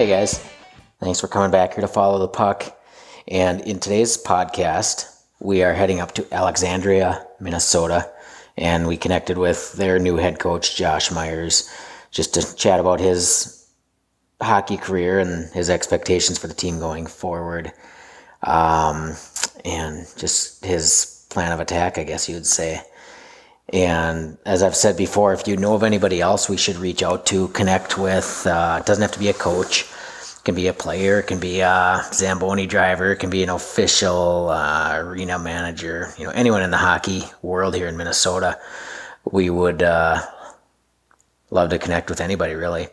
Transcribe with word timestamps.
Hey 0.00 0.08
guys, 0.08 0.42
thanks 0.98 1.20
for 1.20 1.28
coming 1.28 1.50
back 1.50 1.74
here 1.74 1.82
to 1.82 1.86
follow 1.86 2.18
the 2.18 2.26
puck. 2.26 2.74
And 3.28 3.60
in 3.60 3.80
today's 3.80 4.16
podcast, 4.16 5.14
we 5.40 5.62
are 5.62 5.74
heading 5.74 6.00
up 6.00 6.12
to 6.12 6.26
Alexandria, 6.32 7.26
Minnesota, 7.38 8.10
and 8.56 8.88
we 8.88 8.96
connected 8.96 9.36
with 9.36 9.74
their 9.74 9.98
new 9.98 10.16
head 10.16 10.38
coach, 10.38 10.74
Josh 10.74 11.10
Meyers, 11.10 11.70
just 12.10 12.32
to 12.32 12.56
chat 12.56 12.80
about 12.80 12.98
his 12.98 13.70
hockey 14.40 14.78
career 14.78 15.18
and 15.18 15.52
his 15.52 15.68
expectations 15.68 16.38
for 16.38 16.46
the 16.46 16.54
team 16.54 16.78
going 16.78 17.04
forward, 17.04 17.70
um, 18.44 19.12
and 19.66 20.06
just 20.16 20.64
his 20.64 21.26
plan 21.28 21.52
of 21.52 21.60
attack, 21.60 21.98
I 21.98 22.04
guess 22.04 22.26
you 22.26 22.36
would 22.36 22.46
say. 22.46 22.80
And 23.72 24.36
as 24.44 24.62
I've 24.62 24.74
said 24.74 24.96
before, 24.96 25.32
if 25.32 25.46
you 25.46 25.56
know 25.56 25.74
of 25.74 25.84
anybody 25.84 26.20
else 26.20 26.48
we 26.48 26.56
should 26.56 26.76
reach 26.76 27.02
out 27.02 27.26
to, 27.26 27.48
connect 27.48 27.98
with, 27.98 28.46
uh, 28.46 28.78
it 28.80 28.86
doesn't 28.86 29.02
have 29.02 29.12
to 29.12 29.18
be 29.18 29.28
a 29.28 29.32
coach. 29.32 29.82
It 29.82 30.44
can 30.44 30.54
be 30.54 30.66
a 30.66 30.72
player, 30.72 31.20
it 31.20 31.26
can 31.26 31.38
be 31.38 31.60
a 31.60 32.02
Zamboni 32.12 32.66
driver, 32.66 33.12
it 33.12 33.18
can 33.18 33.30
be 33.30 33.42
an 33.42 33.50
official 33.50 34.48
uh, 34.48 34.96
arena 34.96 35.38
manager, 35.38 36.12
you 36.18 36.24
know, 36.24 36.30
anyone 36.30 36.62
in 36.62 36.70
the 36.70 36.78
hockey 36.78 37.22
world 37.42 37.74
here 37.76 37.86
in 37.86 37.96
Minnesota. 37.96 38.58
We 39.30 39.50
would 39.50 39.82
uh, 39.82 40.20
love 41.50 41.70
to 41.70 41.78
connect 41.78 42.10
with 42.10 42.20
anybody 42.20 42.54
really. 42.54 42.88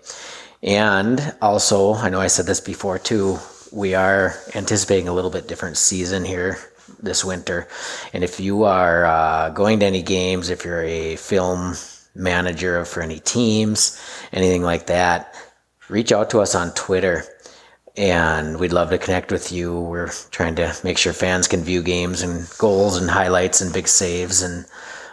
And 0.62 1.36
also, 1.42 1.94
I 1.94 2.10
know 2.10 2.20
I 2.20 2.28
said 2.28 2.46
this 2.46 2.60
before 2.60 3.00
too, 3.00 3.40
we 3.72 3.96
are 3.96 4.36
anticipating 4.54 5.08
a 5.08 5.14
little 5.14 5.32
bit 5.32 5.48
different 5.48 5.78
season 5.78 6.24
here 6.24 6.60
this 7.02 7.24
winter. 7.24 7.68
And 8.14 8.24
if 8.24 8.40
you 8.40 8.64
are 8.64 9.06
uh, 9.06 9.50
going 9.50 9.80
to 9.80 9.86
any 9.86 10.02
games, 10.02 10.50
if 10.50 10.66
you're 10.66 10.84
a 10.84 11.16
film 11.16 11.76
manager 12.16 12.84
for 12.86 13.02
any 13.02 13.20
teams, 13.20 14.00
anything 14.34 14.64
like 14.64 14.88
that, 14.88 15.36
reach 15.90 16.12
out 16.12 16.30
to 16.32 16.40
us 16.40 16.56
on 16.56 16.74
Twitter 16.74 17.24
and 17.96 18.60
we'd 18.60 18.74
love 18.74 18.92
to 18.92 18.98
connect 18.98 19.32
with 19.32 19.52
you. 19.52 19.80
We're 19.80 20.12
trying 20.30 20.56
to 20.56 20.76
make 20.84 20.98
sure 20.98 21.14
fans 21.14 21.48
can 21.48 21.64
view 21.64 21.82
games 21.82 22.22
and 22.22 22.48
goals 22.60 22.96
and 22.98 23.10
highlights 23.10 23.60
and 23.62 23.74
big 23.74 23.88
saves 23.88 24.42
and 24.44 24.66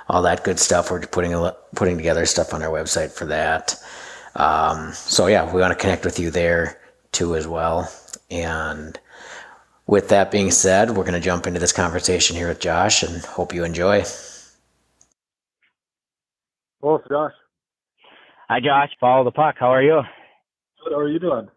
all 0.08 0.22
that 0.22 0.44
good 0.44 0.60
stuff. 0.60 0.90
We're 0.90 1.00
putting 1.00 1.32
putting 1.74 1.96
together 1.96 2.26
stuff 2.26 2.52
on 2.52 2.62
our 2.62 2.70
website 2.70 3.10
for 3.10 3.24
that. 3.26 3.74
Um, 4.36 4.92
so 4.92 5.26
yeah, 5.28 5.50
we 5.52 5.60
want 5.60 5.72
to 5.72 5.80
connect 5.80 6.04
with 6.04 6.18
you 6.18 6.30
there 6.30 6.78
too 7.12 7.36
as 7.36 7.48
well. 7.48 7.90
And 8.30 8.98
with 9.86 10.08
that 10.08 10.30
being 10.30 10.50
said, 10.50 10.90
we're 10.90 11.04
going 11.04 11.14
to 11.14 11.20
jump 11.20 11.46
into 11.46 11.60
this 11.60 11.72
conversation 11.72 12.36
here 12.36 12.48
with 12.48 12.60
Josh 12.60 13.02
and 13.02 13.22
hope 13.24 13.54
you 13.54 13.64
enjoy. 13.64 14.04
Well, 16.80 16.96
it's 16.96 17.08
Josh. 17.08 17.32
Hi, 18.48 18.60
Josh. 18.60 18.90
Follow 19.00 19.24
the 19.24 19.30
puck. 19.30 19.56
How 19.58 19.72
are 19.72 19.82
you? 19.82 20.02
Good. 20.82 20.92
How 20.92 20.98
are 20.98 21.08
you 21.08 21.18
doing? 21.18 21.48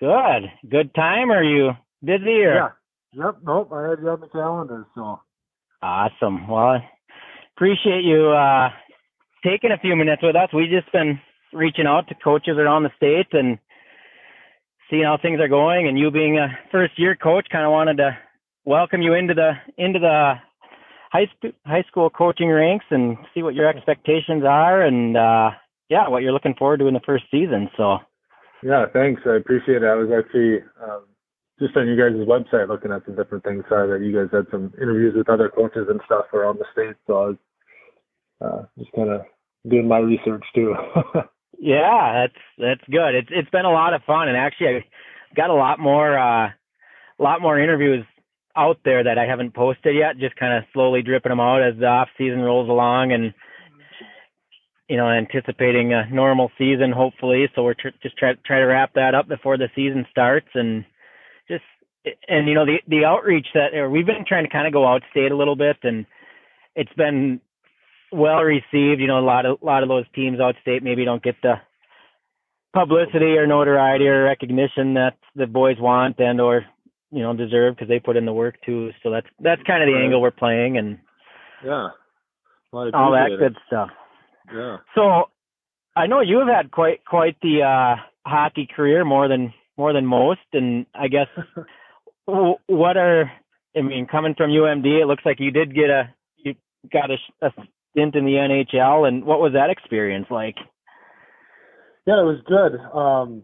Good. 0.00 0.70
Good 0.70 0.94
time. 0.94 1.30
Are 1.30 1.44
you 1.44 1.70
busy 2.02 2.42
or? 2.44 2.54
Yeah. 2.54 2.68
Yep. 3.12 3.36
Nope. 3.44 3.72
I 3.72 3.90
had 3.90 3.98
you 4.00 4.08
on 4.08 4.20
the 4.20 4.28
calendar, 4.28 4.86
so. 4.94 5.20
Awesome. 5.82 6.48
Well, 6.48 6.80
appreciate 7.56 8.02
you 8.04 8.28
uh, 8.30 8.70
taking 9.44 9.70
a 9.70 9.78
few 9.78 9.94
minutes 9.96 10.22
with 10.22 10.36
us. 10.36 10.50
We've 10.52 10.70
just 10.70 10.90
been 10.92 11.20
reaching 11.52 11.86
out 11.86 12.08
to 12.08 12.14
coaches 12.16 12.56
around 12.58 12.82
the 12.82 12.90
state 12.96 13.28
and 13.32 13.58
seeing 14.90 15.04
how 15.04 15.18
things 15.20 15.40
are 15.40 15.48
going 15.48 15.88
and 15.88 15.98
you 15.98 16.10
being 16.10 16.38
a 16.38 16.48
first 16.70 16.98
year 16.98 17.14
coach 17.14 17.46
kind 17.50 17.64
of 17.64 17.70
wanted 17.70 17.96
to 17.96 18.16
welcome 18.64 19.02
you 19.02 19.14
into 19.14 19.34
the 19.34 19.52
into 19.76 19.98
the 19.98 20.34
high 21.10 21.26
school 21.36 21.52
high 21.66 21.84
school 21.88 22.10
coaching 22.10 22.48
ranks 22.48 22.86
and 22.90 23.16
see 23.34 23.42
what 23.42 23.54
your 23.54 23.68
expectations 23.68 24.44
are 24.44 24.82
and 24.82 25.16
uh 25.16 25.50
yeah 25.88 26.08
what 26.08 26.22
you're 26.22 26.32
looking 26.32 26.54
forward 26.54 26.78
to 26.78 26.86
in 26.86 26.94
the 26.94 27.00
first 27.06 27.24
season 27.30 27.68
so. 27.76 27.98
Yeah 28.62 28.86
thanks. 28.92 29.22
I 29.24 29.36
appreciate 29.36 29.82
it. 29.82 29.86
I 29.86 29.94
was 29.94 30.10
actually 30.10 30.58
um 30.82 31.04
just 31.58 31.76
on 31.76 31.88
you 31.88 31.96
guys' 31.96 32.26
website 32.26 32.68
looking 32.68 32.92
at 32.92 33.04
some 33.04 33.16
different 33.16 33.44
things 33.44 33.64
saw 33.68 33.86
that 33.86 34.00
you 34.00 34.12
guys 34.12 34.30
had 34.32 34.46
some 34.50 34.72
interviews 34.80 35.14
with 35.16 35.28
other 35.28 35.48
coaches 35.48 35.86
and 35.88 36.00
stuff 36.06 36.26
around 36.32 36.58
the 36.58 36.64
state 36.72 36.96
so 37.06 37.16
i 37.16 37.26
was 37.26 37.36
uh 38.40 38.62
just 38.78 38.92
kind 38.92 39.10
of 39.10 39.22
doing 39.68 39.88
my 39.88 39.98
research 39.98 40.44
too 40.54 40.74
Yeah, 41.58 42.26
that's 42.26 42.42
that's 42.58 42.90
good. 42.90 43.14
It's 43.14 43.28
it's 43.30 43.50
been 43.50 43.64
a 43.64 43.72
lot 43.72 43.94
of 43.94 44.04
fun, 44.04 44.28
and 44.28 44.36
actually, 44.36 44.68
I 44.68 44.84
got 45.34 45.50
a 45.50 45.54
lot 45.54 45.80
more 45.80 46.16
uh, 46.16 46.48
a 46.48 47.22
lot 47.22 47.42
more 47.42 47.58
interviews 47.58 48.04
out 48.56 48.78
there 48.84 49.04
that 49.04 49.18
I 49.18 49.26
haven't 49.26 49.54
posted 49.54 49.96
yet. 49.96 50.18
Just 50.18 50.36
kind 50.36 50.56
of 50.56 50.64
slowly 50.72 51.02
dripping 51.02 51.30
them 51.30 51.40
out 51.40 51.62
as 51.62 51.78
the 51.78 51.86
off 51.86 52.08
season 52.16 52.40
rolls 52.40 52.68
along, 52.68 53.12
and 53.12 53.34
you 54.88 54.96
know, 54.96 55.08
anticipating 55.08 55.92
a 55.92 56.08
normal 56.10 56.50
season 56.56 56.92
hopefully. 56.92 57.48
So 57.54 57.62
we're 57.62 57.74
tr- 57.74 57.88
just 58.02 58.16
try 58.16 58.34
try 58.46 58.58
to 58.58 58.64
wrap 58.64 58.94
that 58.94 59.14
up 59.14 59.28
before 59.28 59.58
the 59.58 59.68
season 59.74 60.06
starts, 60.10 60.48
and 60.54 60.84
just 61.48 61.64
and 62.28 62.48
you 62.48 62.54
know 62.54 62.64
the 62.66 62.78
the 62.86 63.04
outreach 63.04 63.48
that 63.54 63.70
we've 63.90 64.06
been 64.06 64.24
trying 64.26 64.44
to 64.44 64.50
kind 64.50 64.66
of 64.66 64.72
go 64.72 64.82
outstate 64.82 65.32
a 65.32 65.36
little 65.36 65.56
bit, 65.56 65.76
and 65.82 66.06
it's 66.76 66.92
been 66.94 67.40
well 68.12 68.42
received. 68.42 69.00
You 69.00 69.06
know, 69.06 69.18
a 69.18 69.20
lot 69.20 69.46
of 69.46 69.58
a 69.62 69.64
lot 69.64 69.82
of 69.82 69.88
those 69.88 70.04
teams 70.14 70.38
outstate 70.38 70.82
maybe 70.82 71.04
don't 71.04 71.22
get 71.22 71.36
the 71.42 71.54
publicity 72.74 73.36
or 73.36 73.46
notoriety 73.46 74.06
or 74.06 74.24
recognition 74.24 74.94
that 74.94 75.16
the 75.34 75.46
boys 75.46 75.76
want 75.78 76.18
and 76.18 76.40
or 76.40 76.64
you 77.10 77.22
know 77.22 77.34
deserve 77.34 77.74
because 77.74 77.88
they 77.88 77.98
put 77.98 78.16
in 78.16 78.26
the 78.26 78.32
work 78.32 78.56
too. 78.64 78.90
So 79.02 79.10
that's 79.10 79.26
that's 79.40 79.62
kind 79.62 79.82
of 79.82 79.88
the 79.88 79.94
right. 79.94 80.04
angle 80.04 80.20
we're 80.20 80.30
playing 80.30 80.78
and 80.78 80.98
yeah, 81.64 81.88
all 82.72 83.12
that 83.12 83.36
good 83.38 83.56
stuff. 83.66 83.90
Yeah. 84.54 84.78
So 84.94 85.24
I 85.96 86.06
know 86.06 86.20
you 86.20 86.38
have 86.38 86.48
had 86.48 86.70
quite 86.70 87.04
quite 87.04 87.36
the 87.42 87.62
uh 87.62 88.02
hockey 88.26 88.68
career 88.74 89.04
more 89.04 89.28
than 89.28 89.52
more 89.76 89.92
than 89.92 90.06
most, 90.06 90.40
and 90.52 90.86
I 90.94 91.08
guess 91.08 91.28
what 92.26 92.96
are 92.96 93.30
I 93.76 93.80
mean 93.80 94.06
coming 94.06 94.34
from 94.36 94.50
UMD, 94.50 94.86
it 94.86 95.06
looks 95.06 95.24
like 95.24 95.40
you 95.40 95.50
did 95.50 95.74
get 95.74 95.90
a 95.90 96.14
you 96.36 96.54
got 96.92 97.10
a, 97.10 97.16
a 97.42 97.50
stint 97.98 98.14
in 98.14 98.24
the 98.24 98.32
NHL, 98.32 99.06
and 99.06 99.24
what 99.24 99.40
was 99.40 99.52
that 99.54 99.70
experience 99.70 100.26
like? 100.30 100.56
Yeah, 102.06 102.20
it 102.20 102.24
was 102.24 102.40
good. 102.46 102.78
Um, 102.96 103.42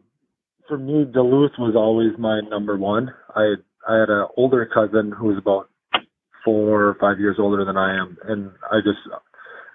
for 0.69 0.79
me, 0.79 1.05
Duluth 1.05 1.53
was 1.59 1.75
always 1.77 2.19
my 2.19 2.41
number 2.49 2.77
one. 2.77 3.13
I 3.35 3.55
I 3.87 4.01
had 4.01 4.09
an 4.09 4.27
older 4.37 4.69
cousin 4.73 5.13
who 5.13 5.27
was 5.27 5.39
about 5.39 5.69
four 6.45 6.89
or 6.89 6.97
five 7.01 7.19
years 7.19 7.37
older 7.39 7.65
than 7.65 7.77
I 7.77 7.97
am, 7.97 8.17
and 8.25 8.51
I 8.71 8.79
just 8.79 8.99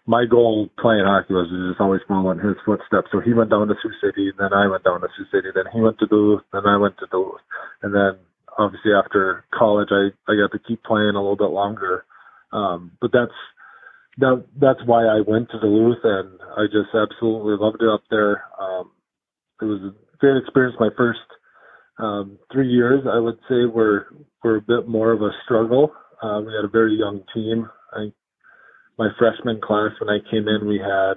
my 0.08 0.26
goal 0.26 0.70
playing 0.80 1.06
hockey 1.06 1.34
was 1.34 1.50
to 1.50 1.70
just 1.70 1.82
always 1.82 2.02
follow 2.08 2.32
in 2.32 2.40
his 2.40 2.58
footsteps. 2.66 3.10
So 3.12 3.20
he 3.20 3.34
went 3.34 3.52
down 3.52 3.68
to 3.68 3.76
Sioux 3.84 3.94
City, 4.02 4.30
and 4.30 4.40
then 4.40 4.54
I 4.54 4.66
went 4.66 4.84
down 4.84 5.02
to 5.02 5.08
Sioux 5.16 5.30
City, 5.30 5.50
then 5.54 5.70
he 5.72 5.82
went 5.82 6.00
to 6.00 6.08
Duluth, 6.08 6.42
then 6.52 6.66
I 6.66 6.78
went 6.78 6.98
to 6.98 7.08
Duluth, 7.12 7.46
and 7.84 7.94
then 7.94 8.18
obviously 8.58 8.92
after 8.94 9.46
college, 9.54 9.90
I 9.92 10.10
I 10.26 10.34
got 10.34 10.52
to 10.58 10.66
keep 10.66 10.82
playing 10.84 11.14
a 11.14 11.22
little 11.22 11.38
bit 11.38 11.54
longer. 11.54 12.06
Um, 12.52 12.98
but 13.00 13.12
that's 13.14 13.38
that 14.20 14.46
that's 14.60 14.80
why 14.86 15.06
I 15.06 15.22
went 15.26 15.50
to 15.52 15.60
Duluth, 15.60 16.04
and 16.04 16.40
I 16.58 16.66
just 16.66 16.94
absolutely 16.94 17.56
loved 17.60 17.82
it 17.82 17.90
up 17.90 18.04
there. 18.10 18.44
Um, 18.60 18.92
it 19.62 19.66
was 19.66 19.82
a 19.82 20.18
great 20.18 20.38
experience. 20.38 20.76
My 20.80 20.90
first 20.98 21.20
um, 21.98 22.38
three 22.52 22.70
years, 22.70 23.04
I 23.12 23.20
would 23.20 23.40
say, 23.50 23.66
were 23.66 24.08
were 24.44 24.58
a 24.58 24.62
bit 24.62 24.88
more 24.88 25.12
of 25.12 25.22
a 25.22 25.32
struggle. 25.46 25.92
Uh, 26.22 26.42
we 26.46 26.54
had 26.54 26.66
a 26.66 26.72
very 26.72 26.96
young 26.96 27.24
team. 27.34 27.70
I, 27.94 28.12
my 28.98 29.10
freshman 29.18 29.62
class, 29.62 29.92
when 30.00 30.10
I 30.10 30.20
came 30.30 30.48
in, 30.48 30.68
we 30.68 30.80
had 30.80 31.16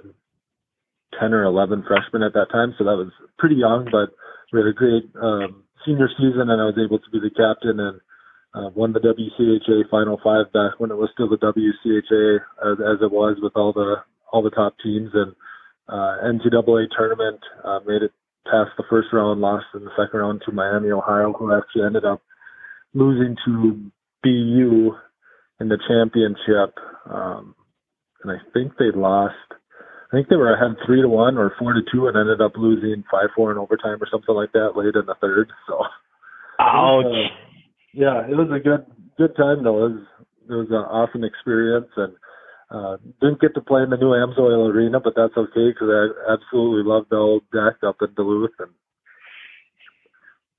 ten 1.19 1.33
or 1.33 1.43
eleven 1.43 1.83
freshmen 1.87 2.23
at 2.23 2.33
that 2.33 2.51
time, 2.51 2.73
so 2.77 2.85
that 2.85 2.97
was 2.97 3.11
pretty 3.37 3.55
young. 3.55 3.87
But 3.91 4.15
we 4.51 4.59
had 4.59 4.67
a 4.67 4.73
great 4.73 5.03
um, 5.21 5.63
senior 5.85 6.09
season, 6.17 6.49
and 6.49 6.61
I 6.61 6.65
was 6.65 6.79
able 6.79 6.99
to 6.99 7.11
be 7.11 7.19
the 7.19 7.35
captain 7.35 7.79
and 7.79 7.99
uh, 8.53 8.69
won 8.75 8.93
the 8.93 8.99
WCHA 8.99 9.89
Final 9.89 10.19
Five 10.23 10.51
back 10.53 10.79
when 10.79 10.91
it 10.91 10.97
was 10.97 11.09
still 11.13 11.29
the 11.29 11.37
WCHA 11.37 12.35
as, 12.71 12.77
as 12.79 13.01
it 13.01 13.11
was 13.11 13.37
with 13.41 13.53
all 13.55 13.73
the 13.73 13.95
all 14.31 14.43
the 14.43 14.51
top 14.51 14.75
teams 14.83 15.09
and 15.13 15.33
uh, 15.89 16.17
NCAA 16.25 16.85
tournament. 16.95 17.39
Uh, 17.63 17.79
made 17.85 18.03
it 18.03 18.11
past 18.45 18.71
the 18.77 18.83
first 18.89 19.07
round, 19.11 19.41
lost 19.41 19.65
in 19.73 19.83
the 19.83 19.91
second 19.97 20.19
round 20.19 20.41
to 20.45 20.51
Miami, 20.51 20.91
Ohio, 20.91 21.33
who 21.33 21.55
actually 21.55 21.83
ended 21.85 22.05
up 22.05 22.21
losing 22.93 23.35
to 23.45 23.91
BU 24.21 24.95
in 25.59 25.69
the 25.69 25.79
championship. 25.87 26.77
Um, 27.09 27.55
and 28.23 28.31
I 28.31 28.37
think 28.53 28.73
they 28.77 28.91
lost. 28.95 29.35
I 30.11 30.17
think 30.17 30.29
they 30.29 30.35
were 30.35 30.53
ahead 30.53 30.77
three 30.85 31.01
to 31.01 31.09
one 31.09 31.39
or 31.39 31.53
four 31.57 31.73
to 31.73 31.81
two, 31.91 32.05
and 32.07 32.15
ended 32.15 32.39
up 32.39 32.53
losing 32.55 33.03
five 33.09 33.29
four 33.35 33.51
in 33.51 33.57
overtime 33.57 33.97
or 33.99 34.07
something 34.11 34.35
like 34.35 34.51
that 34.51 34.73
late 34.75 34.93
in 34.93 35.07
the 35.07 35.15
third. 35.19 35.49
So, 35.67 35.81
ouch. 36.59 37.05
Uh, 37.05 37.52
yeah, 37.93 38.25
it 38.27 38.35
was 38.35 38.49
a 38.51 38.59
good 38.59 38.85
good 39.17 39.35
time 39.35 39.63
though. 39.63 39.85
It 39.85 39.89
was 39.89 40.07
it 40.49 40.53
was 40.53 40.67
an 40.69 40.85
awesome 40.89 41.23
experience 41.23 41.89
and 41.95 42.13
uh 42.71 42.97
didn't 43.21 43.41
get 43.41 43.53
to 43.55 43.61
play 43.61 43.83
in 43.83 43.89
the 43.89 43.97
new 43.97 44.11
Amsoil 44.11 44.69
Arena, 44.69 44.99
but 44.99 45.13
that's 45.15 45.37
okay 45.37 45.69
because 45.69 45.89
I 45.89 46.33
absolutely 46.33 46.89
loved 46.89 47.09
the 47.09 47.17
old 47.17 47.43
DECC 47.53 47.87
up 47.87 47.97
in 48.01 48.13
Duluth 48.15 48.51
and 48.59 48.71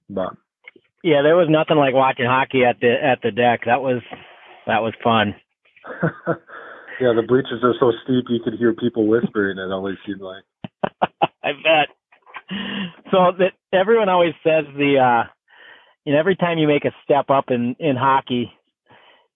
but 0.09 0.35
yeah, 1.03 1.21
there 1.23 1.37
was 1.37 1.49
nothing 1.51 1.77
like 1.77 1.93
watching 1.93 2.25
hockey 2.25 2.65
at 2.65 2.81
the 2.81 2.95
at 2.95 3.21
the 3.23 3.31
DECC. 3.31 3.67
That 3.67 3.83
was 3.83 4.03
that 4.67 4.81
was 4.81 4.95
fun. 5.03 5.35
yeah, 7.01 7.13
the 7.15 7.27
bleachers 7.27 7.63
are 7.63 7.75
so 7.79 7.93
steep 8.05 8.25
you 8.29 8.41
could 8.43 8.55
hear 8.59 8.73
people 8.73 9.07
whispering. 9.07 9.59
It 9.59 9.73
always 9.73 9.97
seemed 10.07 10.23
like. 10.23 10.45
I 11.45 11.53
bet. 11.53 11.93
so 13.11 13.33
that 13.39 13.53
everyone 13.73 14.09
always 14.09 14.35
says 14.43 14.65
the 14.77 14.97
uh 14.99 15.34
know 16.13 16.19
every 16.19 16.37
time 16.37 16.59
you 16.59 16.67
make 16.67 16.85
a 16.85 16.95
step 17.05 17.31
up 17.31 17.47
in 17.49 17.77
in 17.79 17.97
hockey 17.97 18.53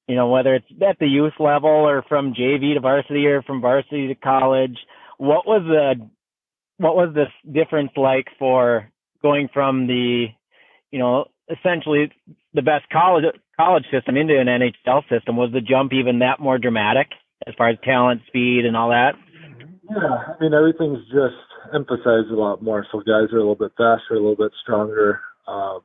you 0.07 0.15
know 0.15 0.29
whether 0.29 0.55
it's 0.55 0.67
at 0.87 0.99
the 0.99 1.07
youth 1.07 1.35
level 1.39 1.71
or 1.71 2.03
from 2.09 2.35
JV 2.35 2.75
to 2.75 2.81
varsity 2.81 3.27
or 3.27 3.43
from 3.43 3.61
varsity 3.61 4.09
to 4.09 4.15
college 4.15 4.77
what 5.19 5.47
was 5.47 5.63
the 5.67 6.09
what 6.79 6.97
was 6.97 7.15
this 7.15 7.29
difference 7.53 7.91
like 7.97 8.27
for 8.39 8.91
going 9.23 9.49
from 9.53 9.87
the 9.87 10.27
you 10.91 10.99
know 10.99 11.27
essentially 11.51 12.13
the 12.55 12.63
best 12.63 12.85
college 12.91 13.25
college 13.57 13.85
system 13.91 14.17
into 14.17 14.39
an 14.39 14.47
NHL 14.47 15.03
system 15.09 15.37
was 15.37 15.51
the 15.53 15.61
jump 15.61 15.93
even 15.93 16.21
that 16.21 16.41
more 16.41 16.59
dramatic 16.59 17.09
as 17.47 17.55
far 17.57 17.71
as 17.71 17.77
talent 17.85 18.23
speed 18.29 18.65
and 18.65 18.77
all 18.77 18.91
that 18.91 19.15
yeah, 19.91 20.35
I 20.39 20.43
mean 20.43 20.53
everything's 20.53 21.05
just 21.07 21.41
emphasized 21.73 22.31
a 22.31 22.37
lot 22.37 22.63
more. 22.63 22.87
So 22.93 22.99
guys 22.99 23.33
are 23.33 23.39
a 23.39 23.41
little 23.41 23.55
bit 23.55 23.73
faster, 23.77 24.13
a 24.13 24.15
little 24.15 24.37
bit 24.37 24.53
stronger. 24.63 25.21
Um, 25.47 25.81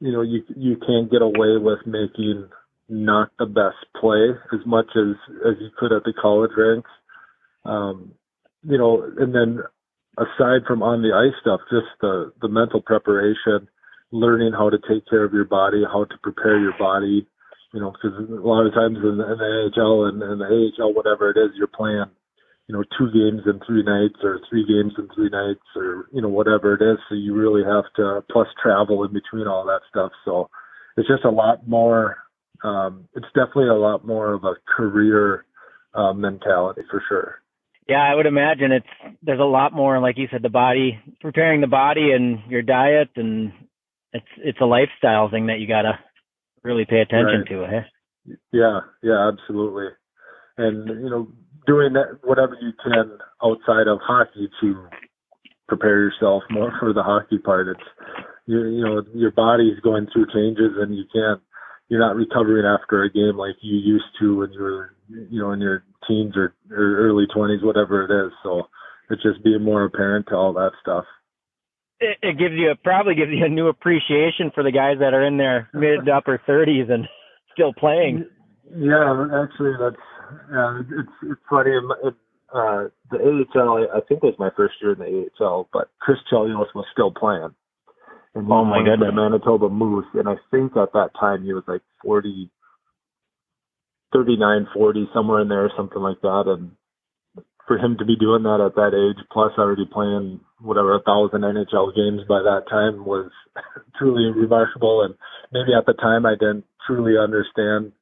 you 0.00 0.12
know, 0.12 0.22
you 0.22 0.42
you 0.56 0.76
can't 0.76 1.10
get 1.10 1.22
away 1.22 1.56
with 1.58 1.80
making 1.86 2.48
not 2.88 3.30
the 3.38 3.46
best 3.46 3.84
play 4.00 4.30
as 4.52 4.64
much 4.66 4.86
as 4.96 5.16
as 5.46 5.54
you 5.60 5.70
could 5.78 5.92
at 5.92 6.04
the 6.04 6.12
college 6.20 6.52
ranks. 6.56 6.90
Um, 7.64 8.12
you 8.62 8.78
know, 8.78 9.02
and 9.18 9.34
then 9.34 9.60
aside 10.16 10.62
from 10.66 10.82
on 10.82 11.02
the 11.02 11.14
ice 11.14 11.36
stuff, 11.40 11.60
just 11.70 11.86
the 12.00 12.32
the 12.40 12.48
mental 12.48 12.80
preparation, 12.80 13.68
learning 14.12 14.52
how 14.52 14.70
to 14.70 14.78
take 14.88 15.08
care 15.08 15.24
of 15.24 15.32
your 15.32 15.44
body, 15.44 15.82
how 15.86 16.04
to 16.04 16.18
prepare 16.22 16.60
your 16.60 16.76
body. 16.78 17.26
You 17.74 17.80
know, 17.80 17.92
because 17.92 18.16
a 18.18 18.46
lot 18.46 18.66
of 18.66 18.72
times 18.72 18.96
in, 18.96 19.20
in 19.20 19.38
the 19.38 19.70
AHL 19.76 20.06
and, 20.06 20.22
and 20.22 20.40
the 20.40 20.46
AHL, 20.46 20.94
whatever 20.94 21.30
it 21.30 21.36
is, 21.36 21.50
you're 21.56 21.66
playing 21.66 22.06
you 22.68 22.76
know, 22.76 22.84
two 22.98 23.06
games 23.06 23.42
in 23.46 23.60
three 23.66 23.82
nights 23.82 24.18
or 24.22 24.40
three 24.48 24.64
games 24.66 24.92
in 24.98 25.08
three 25.14 25.30
nights 25.30 25.64
or, 25.74 26.06
you 26.12 26.20
know, 26.20 26.28
whatever 26.28 26.74
it 26.74 26.82
is. 26.82 26.98
So 27.08 27.14
you 27.14 27.34
really 27.34 27.64
have 27.64 27.84
to, 27.96 28.22
plus 28.30 28.46
travel 28.62 29.02
in 29.04 29.12
between 29.12 29.46
all 29.46 29.64
that 29.64 29.80
stuff. 29.88 30.12
So 30.26 30.50
it's 30.98 31.08
just 31.08 31.24
a 31.24 31.30
lot 31.30 31.66
more, 31.66 32.18
um, 32.62 33.08
it's 33.14 33.26
definitely 33.28 33.68
a 33.68 33.74
lot 33.74 34.06
more 34.06 34.34
of 34.34 34.44
a 34.44 34.56
career 34.76 35.46
uh, 35.94 36.12
mentality 36.12 36.82
for 36.90 37.02
sure. 37.08 37.40
Yeah, 37.88 38.02
I 38.02 38.14
would 38.14 38.26
imagine 38.26 38.70
it's, 38.70 39.16
there's 39.22 39.40
a 39.40 39.44
lot 39.44 39.72
more, 39.72 39.98
like 39.98 40.18
you 40.18 40.28
said, 40.30 40.42
the 40.42 40.50
body, 40.50 41.00
preparing 41.22 41.62
the 41.62 41.66
body 41.66 42.12
and 42.12 42.38
your 42.50 42.60
diet 42.60 43.08
and 43.16 43.50
it's, 44.12 44.26
it's 44.36 44.60
a 44.60 44.66
lifestyle 44.66 45.30
thing 45.30 45.46
that 45.46 45.58
you 45.58 45.66
got 45.66 45.82
to 45.82 45.98
really 46.62 46.84
pay 46.84 47.00
attention 47.00 47.46
right. 47.48 47.48
to. 47.48 47.64
Eh? 47.64 48.36
Yeah, 48.52 48.80
yeah, 49.02 49.30
absolutely. 49.32 49.86
And, 50.58 50.86
you 50.86 51.08
know, 51.08 51.28
doing 51.68 51.92
that 51.92 52.18
whatever 52.24 52.56
you 52.60 52.72
can 52.82 53.18
outside 53.44 53.86
of 53.86 54.00
hockey 54.02 54.48
to 54.60 54.88
prepare 55.68 56.00
yourself 56.00 56.42
more 56.50 56.72
for 56.80 56.94
the 56.94 57.02
hockey 57.02 57.38
part. 57.38 57.68
It's 57.68 57.88
you, 58.46 58.64
you 58.64 58.82
know 58.82 59.02
your 59.14 59.30
body's 59.30 59.78
going 59.84 60.08
through 60.12 60.32
changes 60.32 60.72
and 60.80 60.96
you 60.96 61.04
can't 61.12 61.40
you're 61.88 62.00
not 62.00 62.16
recovering 62.16 62.64
after 62.64 63.04
a 63.04 63.12
game 63.12 63.36
like 63.36 63.56
you 63.60 63.76
used 63.76 64.08
to 64.20 64.38
when 64.38 64.52
you 64.52 64.62
were 64.62 64.94
you 65.30 65.40
know 65.40 65.52
in 65.52 65.60
your 65.60 65.84
teens 66.08 66.34
or, 66.36 66.54
or 66.70 66.96
early 67.06 67.26
20s 67.36 67.62
whatever 67.62 68.04
it 68.04 68.26
is. 68.26 68.32
So 68.42 68.62
it's 69.10 69.22
just 69.22 69.44
being 69.44 69.62
more 69.62 69.84
apparent 69.84 70.26
to 70.28 70.36
all 70.36 70.54
that 70.54 70.72
stuff. 70.80 71.04
It, 72.00 72.16
it 72.22 72.38
gives 72.38 72.54
you 72.54 72.70
a, 72.70 72.76
probably 72.76 73.14
gives 73.14 73.32
you 73.32 73.44
a 73.44 73.48
new 73.48 73.68
appreciation 73.68 74.52
for 74.54 74.62
the 74.62 74.72
guys 74.72 74.96
that 75.00 75.12
are 75.12 75.26
in 75.26 75.36
their 75.36 75.68
mid 75.74 76.06
to 76.06 76.12
upper 76.12 76.40
30s 76.48 76.90
and 76.90 77.06
still 77.52 77.74
playing. 77.74 78.24
Yeah, 78.70 79.26
actually, 79.42 79.72
that's 79.80 79.96
yeah, 80.52 80.80
it's 80.80 81.16
it's 81.22 81.40
funny. 81.48 81.70
It, 81.70 82.14
uh, 82.54 82.88
the 83.10 83.18
AHL, 83.20 83.86
I 83.94 84.00
think 84.08 84.22
was 84.22 84.34
my 84.38 84.50
first 84.56 84.74
year 84.80 84.92
in 84.92 84.98
the 84.98 85.28
AHL, 85.44 85.68
but 85.72 85.88
Chris 86.00 86.18
Chelios 86.32 86.72
was 86.74 86.86
still 86.92 87.12
playing. 87.12 87.54
And 88.34 88.46
oh 88.50 88.64
my 88.64 88.78
the 88.84 89.12
Manitoba 89.12 89.68
Moose, 89.68 90.06
and 90.14 90.28
I 90.28 90.36
think 90.50 90.76
at 90.76 90.92
that 90.92 91.10
time 91.18 91.44
he 91.44 91.52
was 91.52 91.64
like 91.66 91.82
40, 92.02 92.50
39, 94.12 94.68
40, 94.72 95.08
somewhere 95.12 95.40
in 95.40 95.48
there, 95.48 95.64
or 95.64 95.72
something 95.76 96.00
like 96.00 96.20
that. 96.22 96.44
And 96.46 96.70
for 97.66 97.78
him 97.78 97.96
to 97.98 98.04
be 98.04 98.16
doing 98.16 98.44
that 98.44 98.64
at 98.64 98.74
that 98.76 98.96
age, 98.96 99.22
plus 99.32 99.52
already 99.58 99.84
playing 99.90 100.40
whatever 100.60 100.94
a 100.94 101.02
thousand 101.02 101.42
NHL 101.42 101.94
games 101.94 102.22
by 102.28 102.40
that 102.42 102.64
time 102.70 103.04
was 103.04 103.30
truly 103.98 104.30
remarkable. 104.30 105.02
And 105.02 105.14
maybe 105.52 105.76
at 105.76 105.86
the 105.86 105.94
time 105.94 106.24
I 106.24 106.34
didn't 106.34 106.64
truly 106.86 107.14
understand 107.18 107.92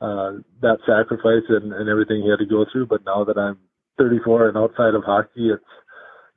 uh, 0.00 0.32
that 0.60 0.78
sacrifice 0.86 1.44
and, 1.48 1.72
and 1.72 1.88
everything 1.88 2.22
he 2.22 2.30
had 2.30 2.38
to 2.38 2.46
go 2.46 2.64
through. 2.70 2.86
But 2.86 3.04
now 3.04 3.24
that 3.24 3.38
I'm 3.38 3.58
34 3.98 4.48
and 4.48 4.58
outside 4.58 4.94
of 4.94 5.04
hockey, 5.04 5.50
it's 5.50 5.64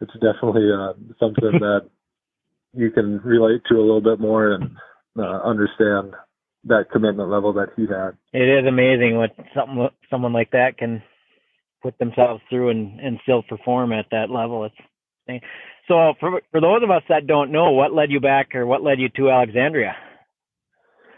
it's 0.01 0.13
definitely 0.13 0.69
uh, 0.71 0.93
something 1.19 1.59
that 1.59 1.89
you 2.73 2.91
can 2.91 3.19
relate 3.19 3.61
to 3.69 3.75
a 3.75 3.81
little 3.83 4.01
bit 4.01 4.19
more 4.19 4.51
and 4.51 4.77
uh, 5.17 5.41
understand 5.43 6.13
that 6.65 6.91
commitment 6.91 7.29
level 7.29 7.53
that 7.53 7.69
he 7.75 7.83
had. 7.83 8.11
It 8.33 8.47
is 8.47 8.67
amazing 8.67 9.17
what 9.17 9.31
something 9.55 9.89
someone 10.09 10.33
like 10.33 10.51
that 10.51 10.77
can 10.77 11.01
put 11.81 11.97
themselves 11.97 12.41
through 12.49 12.69
and 12.69 12.99
and 12.99 13.19
still 13.23 13.43
perform 13.43 13.93
at 13.93 14.05
that 14.11 14.29
level. 14.29 14.65
It's 14.65 15.43
so 15.87 16.13
for 16.19 16.41
for 16.51 16.61
those 16.61 16.83
of 16.83 16.91
us 16.91 17.03
that 17.09 17.27
don't 17.27 17.51
know, 17.51 17.71
what 17.71 17.93
led 17.93 18.11
you 18.11 18.19
back 18.19 18.55
or 18.55 18.65
what 18.65 18.83
led 18.83 18.99
you 18.99 19.09
to 19.09 19.29
Alexandria? 19.29 19.95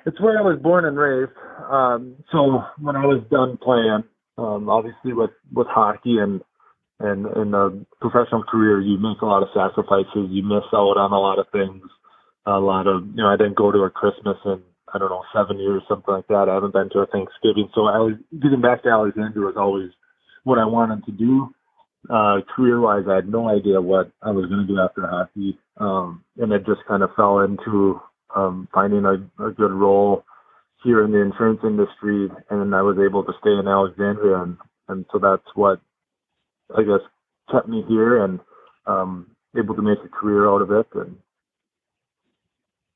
It's 0.05 0.19
where 0.21 0.37
I 0.37 0.41
was 0.41 0.59
born 0.61 0.85
and 0.85 0.97
raised. 0.97 1.31
Um, 1.69 2.15
so 2.31 2.63
when 2.79 2.95
I 2.95 3.05
was 3.05 3.23
done 3.29 3.57
playing, 3.61 4.03
um, 4.37 4.69
obviously 4.69 5.13
with 5.13 5.31
with 5.53 5.67
hockey 5.67 6.17
and 6.17 6.41
and 6.99 7.25
in 7.35 7.53
a 7.53 7.69
professional 7.99 8.43
career, 8.43 8.79
you 8.79 8.97
make 8.97 9.21
a 9.21 9.25
lot 9.25 9.43
of 9.43 9.49
sacrifices. 9.53 10.29
You 10.29 10.43
miss 10.43 10.65
out 10.73 10.97
on 10.97 11.11
a 11.11 11.19
lot 11.19 11.39
of 11.39 11.47
things. 11.51 11.83
A 12.45 12.59
lot 12.59 12.87
of 12.87 13.05
you 13.07 13.21
know, 13.23 13.27
I 13.27 13.37
didn't 13.37 13.57
go 13.57 13.71
to 13.71 13.79
a 13.79 13.89
Christmas 13.89 14.37
in 14.45 14.61
I 14.93 14.97
don't 14.97 15.09
know 15.09 15.23
seven 15.33 15.59
years, 15.59 15.83
something 15.87 16.13
like 16.13 16.27
that. 16.27 16.47
I 16.49 16.53
haven't 16.55 16.73
been 16.73 16.89
to 16.89 16.99
a 16.99 17.07
Thanksgiving, 17.07 17.69
so 17.73 17.85
I 17.87 17.99
was 17.99 18.15
getting 18.41 18.61
back 18.61 18.83
to 18.83 18.89
Alexandria 18.89 19.45
was 19.45 19.55
always 19.57 19.89
what 20.43 20.59
I 20.59 20.65
wanted 20.65 21.05
to 21.05 21.11
do. 21.11 21.53
Uh, 22.09 22.41
career 22.55 22.81
wise, 22.81 23.03
I 23.07 23.15
had 23.15 23.29
no 23.29 23.47
idea 23.47 23.79
what 23.79 24.11
I 24.23 24.31
was 24.31 24.47
going 24.47 24.65
to 24.65 24.67
do 24.67 24.79
after 24.79 25.05
hockey. 25.05 25.57
Um, 25.77 26.23
and 26.37 26.51
it 26.51 26.65
just 26.65 26.81
kind 26.87 27.03
of 27.03 27.11
fell 27.15 27.39
into 27.39 28.01
um, 28.35 28.67
finding 28.73 29.05
a, 29.05 29.13
a 29.43 29.51
good 29.51 29.71
role 29.71 30.23
here 30.83 31.03
in 31.03 31.11
the 31.11 31.21
insurance 31.21 31.59
industry, 31.63 32.29
and 32.49 32.75
I 32.75 32.81
was 32.81 32.97
able 32.97 33.23
to 33.23 33.33
stay 33.39 33.51
in 33.51 33.67
Alexandria, 33.67 34.41
and 34.41 34.57
and 34.87 35.05
so 35.11 35.19
that's 35.19 35.47
what 35.55 35.79
I 36.75 36.81
guess 36.83 37.01
kept 37.51 37.67
me 37.67 37.83
here 37.87 38.23
and 38.23 38.39
um, 38.85 39.35
able 39.57 39.75
to 39.75 39.81
make 39.81 39.99
a 40.03 40.09
career 40.09 40.49
out 40.49 40.61
of 40.61 40.71
it, 40.71 40.87
and 40.95 41.17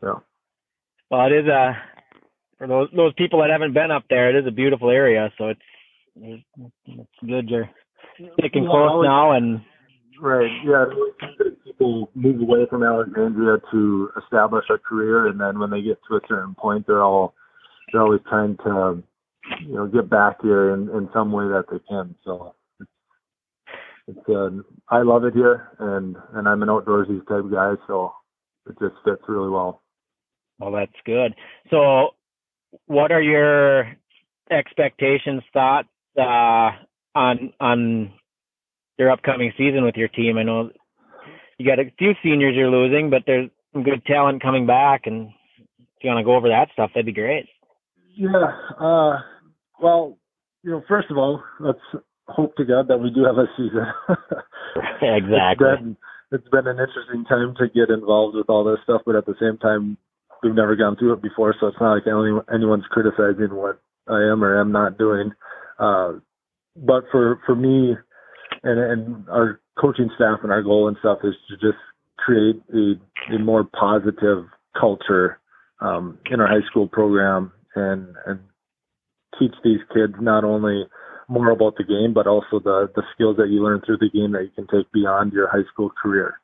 yeah. 0.01 0.15
Well, 1.11 1.27
it 1.27 1.33
is 1.33 1.47
a 1.47 1.53
uh, 1.53 1.73
for 2.57 2.67
those 2.67 2.89
those 2.95 3.13
people 3.13 3.41
that 3.41 3.49
haven't 3.51 3.73
been 3.73 3.91
up 3.91 4.05
there, 4.09 4.35
it 4.35 4.41
is 4.41 4.47
a 4.47 4.51
beautiful 4.51 4.89
area, 4.89 5.31
so 5.37 5.49
it's 5.49 5.61
it's 6.15 7.09
good 7.25 7.49
you're 7.49 7.69
sticking 8.39 8.65
close 8.65 9.03
now 9.03 9.33
and 9.33 9.61
Right. 10.19 10.49
Yeah. 10.63 10.85
People 11.65 12.09
move 12.15 12.41
away 12.41 12.65
from 12.69 12.83
Alexandria 12.83 13.57
to 13.71 14.09
establish 14.23 14.65
a 14.69 14.77
career, 14.77 15.27
and 15.27 15.39
then 15.39 15.59
when 15.59 15.69
they 15.69 15.81
get 15.81 15.99
to 16.09 16.15
a 16.15 16.21
certain 16.27 16.55
point, 16.55 16.85
they're 16.87 17.03
all 17.03 17.33
they're 17.91 18.01
always 18.01 18.21
trying 18.29 18.57
to 18.57 19.03
you 19.61 19.75
know 19.75 19.87
get 19.87 20.09
back 20.09 20.37
here 20.41 20.73
in, 20.73 20.89
in 20.89 21.09
some 21.13 21.31
way 21.31 21.45
that 21.45 21.65
they 21.69 21.79
can. 21.89 22.15
So 22.23 22.55
it's, 22.79 22.89
it's 24.07 24.29
uh, 24.29 24.49
I 24.89 25.01
love 25.01 25.25
it 25.25 25.33
here, 25.33 25.69
and 25.79 26.15
and 26.33 26.47
I'm 26.47 26.61
an 26.61 26.69
outdoorsy 26.69 27.19
type 27.27 27.51
guy, 27.51 27.73
so 27.87 28.13
it 28.67 28.77
just 28.79 28.95
fits 29.03 29.21
really 29.27 29.49
well. 29.49 29.81
Well, 30.59 30.71
that's 30.71 30.91
good. 31.05 31.35
So, 31.69 32.11
what 32.85 33.11
are 33.11 33.21
your 33.21 33.91
expectations, 34.49 35.43
thoughts 35.53 35.89
uh, 36.17 36.71
on 37.15 37.53
on 37.59 38.13
your 38.97 39.11
upcoming 39.11 39.51
season 39.57 39.83
with 39.83 39.95
your 39.95 40.07
team. 40.07 40.37
I 40.37 40.43
know 40.43 40.71
you 41.57 41.65
got 41.65 41.79
a 41.79 41.91
few 41.97 42.13
seniors 42.23 42.55
you're 42.55 42.69
losing, 42.69 43.09
but 43.09 43.23
there's 43.25 43.49
some 43.73 43.83
good 43.83 44.05
talent 44.05 44.41
coming 44.41 44.65
back. 44.65 45.01
And 45.05 45.29
if 45.67 46.03
you 46.03 46.09
want 46.09 46.19
to 46.19 46.25
go 46.25 46.35
over 46.35 46.49
that 46.49 46.69
stuff, 46.73 46.91
that'd 46.93 47.05
be 47.05 47.13
great. 47.13 47.47
Yeah. 48.15 48.51
Uh, 48.79 49.19
well, 49.81 50.17
you 50.63 50.71
know, 50.71 50.83
first 50.87 51.11
of 51.11 51.17
all, 51.17 51.43
let's 51.59 51.79
hope 52.27 52.55
to 52.55 52.65
God 52.65 52.87
that 52.87 52.97
we 52.97 53.11
do 53.11 53.23
have 53.23 53.37
a 53.37 53.45
season. 53.57 53.85
exactly. 55.01 55.67
It's 55.67 55.81
been, 55.81 55.97
it's 56.31 56.49
been 56.49 56.67
an 56.67 56.79
interesting 56.79 57.25
time 57.27 57.55
to 57.59 57.67
get 57.67 57.93
involved 57.93 58.35
with 58.35 58.49
all 58.49 58.63
this 58.63 58.79
stuff, 58.83 59.01
but 59.05 59.15
at 59.15 59.25
the 59.25 59.35
same 59.39 59.57
time, 59.57 59.97
we've 60.43 60.55
never 60.55 60.75
gone 60.75 60.95
through 60.97 61.13
it 61.13 61.21
before, 61.21 61.55
so 61.59 61.67
it's 61.67 61.77
not 61.79 61.93
like 61.93 62.07
anyone's 62.53 62.85
criticizing 62.89 63.55
what 63.55 63.79
I 64.07 64.21
am 64.31 64.43
or 64.43 64.59
am 64.59 64.71
not 64.71 64.97
doing. 64.97 65.31
Uh, 65.79 66.13
but 66.75 67.05
for 67.11 67.39
for 67.45 67.55
me, 67.55 67.95
and 68.65 68.79
and 68.79 69.29
our 69.29 69.61
coaching 69.79 70.09
staff 70.15 70.39
and 70.43 70.51
our 70.51 70.61
goal 70.61 70.87
and 70.87 70.97
stuff 70.99 71.19
is 71.23 71.33
to 71.49 71.55
just 71.55 71.79
create 72.17 72.61
a, 72.73 73.35
a 73.35 73.39
more 73.39 73.63
positive 73.63 74.45
culture 74.79 75.39
um, 75.79 76.17
in 76.31 76.39
our 76.39 76.47
high 76.47 76.65
school 76.69 76.87
program 76.87 77.51
and 77.75 78.13
and 78.25 78.39
teach 79.39 79.53
these 79.63 79.79
kids 79.93 80.13
not 80.19 80.43
only 80.43 80.83
more 81.27 81.49
about 81.49 81.75
the 81.77 81.83
game 81.83 82.13
but 82.13 82.27
also 82.27 82.59
the 82.59 82.89
the 82.95 83.03
skills 83.13 83.37
that 83.37 83.49
you 83.49 83.63
learn 83.63 83.81
through 83.85 83.97
the 83.97 84.09
game 84.09 84.31
that 84.31 84.43
you 84.43 84.51
can 84.55 84.67
take 84.67 84.91
beyond 84.91 85.33
your 85.33 85.47
high 85.47 85.67
school 85.71 85.89
career 86.01 86.35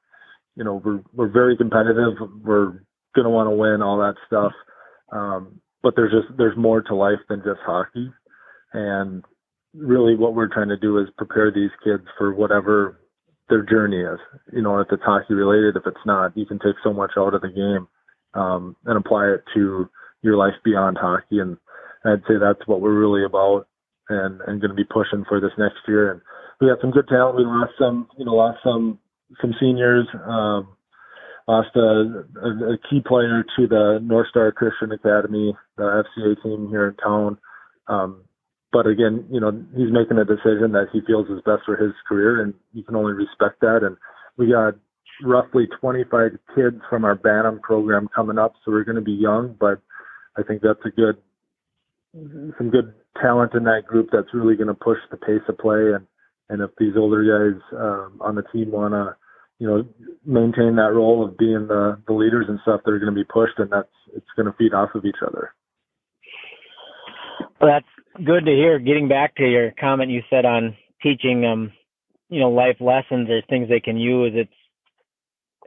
you 0.55 0.63
know, 0.63 0.81
we're 0.83 1.01
we're 1.13 1.31
very 1.31 1.55
competitive. 1.55 2.13
We're 2.43 2.73
gonna 3.15 3.29
want 3.29 3.47
to 3.47 3.55
win 3.55 3.81
all 3.81 3.97
that 3.99 4.15
stuff. 4.27 4.51
Um, 5.11 5.61
but 5.81 5.95
there's 5.95 6.11
just 6.11 6.37
there's 6.37 6.57
more 6.57 6.81
to 6.81 6.95
life 6.95 7.19
than 7.29 7.39
just 7.39 7.59
hockey, 7.65 8.11
and 8.73 9.23
really 9.73 10.15
what 10.15 10.35
we're 10.35 10.53
trying 10.53 10.69
to 10.69 10.77
do 10.77 10.97
is 10.99 11.07
prepare 11.17 11.51
these 11.51 11.71
kids 11.83 12.03
for 12.17 12.33
whatever 12.33 12.99
their 13.49 13.63
journey 13.63 14.01
is. 14.01 14.19
You 14.51 14.61
know, 14.61 14.79
if 14.79 14.87
it's 14.91 15.03
hockey 15.03 15.33
related, 15.33 15.75
if 15.75 15.83
it's 15.85 16.05
not, 16.05 16.35
you 16.35 16.45
can 16.45 16.59
take 16.59 16.75
so 16.83 16.93
much 16.93 17.11
out 17.17 17.33
of 17.33 17.41
the 17.41 17.49
game 17.49 17.87
um, 18.33 18.75
and 18.85 18.97
apply 18.97 19.27
it 19.27 19.43
to 19.55 19.89
your 20.21 20.37
life 20.37 20.53
beyond 20.63 20.97
hockey. 20.99 21.39
And 21.39 21.57
I'd 22.05 22.23
say 22.27 22.35
that's 22.39 22.65
what 22.67 22.81
we're 22.81 22.97
really 22.97 23.25
about 23.25 23.67
and, 24.09 24.41
and 24.41 24.61
going 24.61 24.71
to 24.71 24.75
be 24.75 24.83
pushing 24.83 25.25
for 25.27 25.39
this 25.39 25.51
next 25.57 25.79
year. 25.87 26.11
And 26.11 26.21
we 26.59 26.67
got 26.67 26.81
some 26.81 26.91
good 26.91 27.07
talent. 27.07 27.37
We 27.37 27.43
lost 27.43 27.73
some, 27.79 28.07
you 28.17 28.25
know, 28.25 28.33
lost 28.33 28.59
some, 28.63 28.99
some 29.41 29.53
seniors, 29.59 30.07
um, 30.25 30.67
lost 31.47 31.69
a, 31.75 31.79
a, 31.79 32.73
a 32.73 32.77
key 32.89 33.01
player 33.05 33.43
to 33.57 33.67
the 33.67 33.99
North 34.01 34.27
Star 34.29 34.51
Christian 34.51 34.91
Academy, 34.91 35.53
the 35.77 36.03
FCA 36.17 36.41
team 36.43 36.67
here 36.69 36.89
in 36.89 36.95
town. 36.95 37.37
Um, 37.87 38.23
but 38.71 38.87
again, 38.87 39.25
you 39.29 39.39
know, 39.39 39.51
he's 39.75 39.91
making 39.91 40.17
a 40.17 40.25
decision 40.25 40.71
that 40.71 40.87
he 40.93 41.01
feels 41.05 41.27
is 41.27 41.41
best 41.45 41.63
for 41.65 41.75
his 41.75 41.91
career, 42.07 42.41
and 42.41 42.53
you 42.73 42.83
can 42.83 42.95
only 42.95 43.13
respect 43.13 43.59
that. 43.61 43.81
And 43.83 43.97
we 44.37 44.51
got 44.51 44.75
roughly 45.23 45.67
25 45.79 46.31
kids 46.55 46.77
from 46.89 47.05
our 47.05 47.15
Bantam 47.15 47.59
program 47.61 48.07
coming 48.15 48.37
up, 48.37 48.53
so 48.63 48.71
we're 48.71 48.83
going 48.83 48.95
to 48.95 49.01
be 49.01 49.11
young, 49.11 49.55
but 49.59 49.81
I 50.37 50.43
think 50.43 50.61
that's 50.61 50.79
a 50.85 50.89
good, 50.89 51.17
some 52.57 52.69
good 52.69 52.93
talent 53.21 53.53
in 53.53 53.65
that 53.65 53.83
group 53.85 54.09
that's 54.11 54.33
really 54.33 54.55
going 54.55 54.67
to 54.67 54.73
push 54.73 54.97
the 55.09 55.17
pace 55.17 55.43
of 55.49 55.57
play. 55.57 55.91
And 55.93 56.07
and 56.49 56.61
if 56.61 56.71
these 56.77 56.93
older 56.97 57.23
guys 57.23 57.61
um, 57.79 58.19
on 58.19 58.35
the 58.35 58.43
team 58.53 58.71
want 58.71 58.93
to, 58.93 59.15
you 59.59 59.67
know, 59.67 59.85
maintain 60.25 60.75
that 60.75 60.91
role 60.93 61.23
of 61.23 61.37
being 61.37 61.67
the 61.67 62.01
the 62.07 62.13
leaders 62.13 62.45
and 62.49 62.59
stuff, 62.63 62.81
they're 62.85 62.99
going 62.99 63.13
to 63.13 63.19
be 63.19 63.23
pushed, 63.25 63.57
and 63.57 63.69
that's 63.71 63.91
it's 64.15 64.27
going 64.35 64.47
to 64.47 64.57
feed 64.57 64.73
off 64.73 64.89
of 64.95 65.05
each 65.05 65.23
other. 65.25 65.53
Well, 67.59 67.71
that's 67.71 67.85
good 68.15 68.45
to 68.45 68.51
hear. 68.51 68.79
Getting 68.79 69.07
back 69.07 69.35
to 69.35 69.43
your 69.43 69.71
comment 69.79 70.11
you 70.11 70.21
said 70.29 70.45
on 70.45 70.75
teaching 71.01 71.45
um, 71.45 71.71
you 72.31 72.39
know, 72.39 72.49
life 72.49 72.77
lessons 72.79 73.29
or 73.29 73.41
things 73.47 73.69
they 73.69 73.81
can 73.81 73.97
use. 73.97 74.31
It's 74.33 74.53